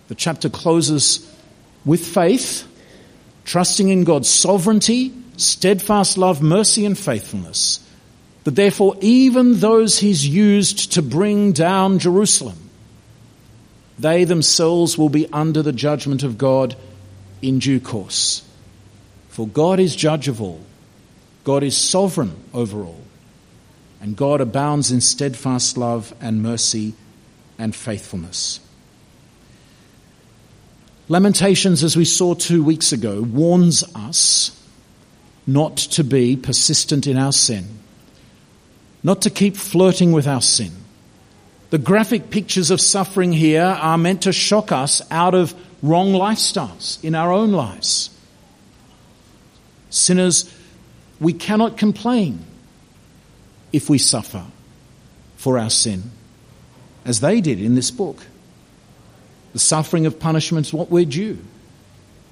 The 0.09 0.15
chapter 0.15 0.51
closes 0.51 1.27
with 1.87 2.07
faith, 2.07 2.69
trusting 3.45 3.89
in 3.89 4.05
God's 4.05 4.29
sovereignty, 4.29 5.13
steadfast 5.37 6.19
love, 6.19 6.43
mercy, 6.43 6.85
and 6.85 6.99
faithfulness. 6.99 7.87
That 8.45 8.57
therefore, 8.57 8.97
even 9.01 9.61
those 9.61 9.99
he's 9.99 10.27
used 10.27 10.93
to 10.93 11.03
bring 11.03 11.53
down 11.53 11.99
Jerusalem, 11.99 12.59
they 13.99 14.25
themselves 14.25 14.99
will 14.99 15.09
be 15.09 15.29
under 15.33 15.63
the 15.63 15.73
judgment 15.73 16.23
of 16.23 16.39
God 16.39 16.75
in 17.41 17.59
due 17.59 17.81
course. 17.81 18.45
For 19.29 19.47
God 19.47 19.81
is 19.81 19.95
judge 19.95 20.29
of 20.29 20.43
all, 20.43 20.61
God 21.45 21.63
is 21.63 21.77
sovereign 21.77 22.37
over 22.53 22.83
all, 22.83 23.01
and 24.01 24.17
God 24.17 24.41
abounds 24.41 24.91
in 24.91 25.01
steadfast 25.01 25.77
love 25.77 26.15
and 26.21 26.43
mercy 26.43 26.95
and 27.59 27.75
faithfulness. 27.75 28.61
Lamentations, 31.09 31.83
as 31.83 31.97
we 31.97 32.05
saw 32.05 32.35
two 32.35 32.63
weeks 32.63 32.93
ago, 32.93 33.23
warns 33.23 33.83
us 33.95 34.59
not 35.47 35.77
to 35.77 36.05
be 36.05 36.37
persistent 36.37 37.07
in 37.07 37.19
our 37.19 37.33
sin, 37.33 37.67
not 39.03 39.23
to 39.23 39.31
keep 39.31 39.57
flirting 39.57 40.13
with 40.13 40.27
our 40.27 40.41
sin. 40.41 40.71
The 41.71 41.79
graphic 41.79 42.31
pictures 42.31 42.71
of 42.71 42.81
suffering 42.81 43.33
here 43.33 43.63
are 43.65 43.99
meant 43.99 44.23
to 44.23 44.33
shock 44.33 44.71
us 44.71 45.03
out 45.11 45.35
of 45.35 45.55
wrong 45.83 46.13
lifestyles 46.13 47.03
in 47.03 47.15
our 47.15 47.33
own 47.33 47.51
lives. 47.53 48.11
Sinners, 49.91 50.53
we 51.19 51.33
cannot 51.33 51.77
complain 51.77 52.45
if 53.73 53.91
we 53.91 53.99
suffer 53.99 54.45
for 55.37 55.59
our 55.59 55.71
sin, 55.71 56.11
as 57.05 57.21
they 57.21 57.41
did 57.41 57.61
in 57.61 57.75
this 57.75 57.91
book. 57.91 58.27
The 59.53 59.59
suffering 59.59 60.07
of 60.07 60.19
punishment 60.19 60.67
is 60.67 60.73
what 60.73 60.91
we're 60.91 61.05
due. 61.05 61.39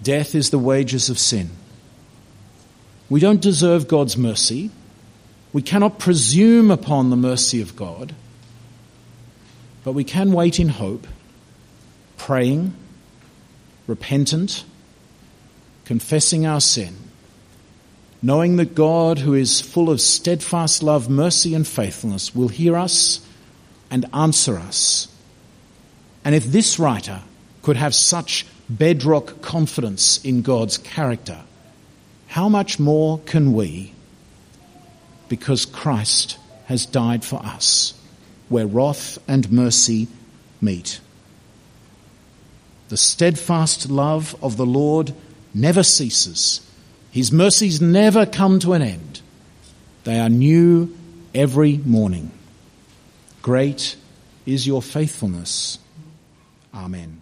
Death 0.02 0.34
is 0.34 0.50
the 0.50 0.58
wages 0.58 1.10
of 1.10 1.18
sin. 1.18 1.50
We 3.08 3.20
don't 3.20 3.40
deserve 3.40 3.88
God's 3.88 4.16
mercy. 4.16 4.70
We 5.52 5.62
cannot 5.62 5.98
presume 5.98 6.70
upon 6.70 7.10
the 7.10 7.16
mercy 7.16 7.60
of 7.60 7.76
God. 7.76 8.14
But 9.84 9.92
we 9.92 10.04
can 10.04 10.32
wait 10.32 10.60
in 10.60 10.68
hope, 10.68 11.06
praying, 12.16 12.74
repentant, 13.86 14.64
confessing 15.84 16.46
our 16.46 16.60
sin 16.60 16.96
knowing 18.22 18.56
that 18.56 18.74
God, 18.74 19.18
who 19.18 19.34
is 19.34 19.60
full 19.60 19.90
of 19.90 20.00
steadfast 20.00 20.82
love, 20.82 21.08
mercy, 21.08 21.54
and 21.54 21.66
faithfulness, 21.66 22.34
will 22.34 22.48
hear 22.48 22.76
us 22.76 23.20
and 23.90 24.04
answer 24.12 24.58
us 24.58 25.08
And 26.24 26.34
if 26.34 26.44
this 26.44 26.78
writer 26.78 27.22
could 27.62 27.76
have 27.76 27.94
such 27.94 28.46
bedrock 28.68 29.42
confidence 29.42 30.22
in 30.24 30.42
God's 30.42 30.78
character, 30.78 31.40
how 32.28 32.48
much 32.48 32.78
more 32.78 33.18
can 33.20 33.52
we? 33.52 33.92
Because 35.28 35.66
Christ 35.66 36.38
has 36.66 36.86
died 36.86 37.24
for 37.24 37.36
us, 37.36 37.94
where 38.48 38.66
wrath 38.66 39.18
and 39.26 39.50
mercy 39.50 40.08
meet. 40.60 41.00
The 42.88 42.96
steadfast 42.96 43.90
love 43.90 44.36
of 44.42 44.56
the 44.56 44.66
Lord 44.66 45.14
never 45.54 45.82
ceases. 45.82 46.60
His 47.10 47.32
mercies 47.32 47.80
never 47.80 48.26
come 48.26 48.60
to 48.60 48.72
an 48.72 48.82
end. 48.82 49.20
They 50.04 50.18
are 50.18 50.28
new 50.28 50.96
every 51.34 51.78
morning. 51.78 52.30
Great 53.42 53.96
is 54.46 54.66
your 54.66 54.82
faithfulness. 54.82 55.78
Amen. 56.74 57.19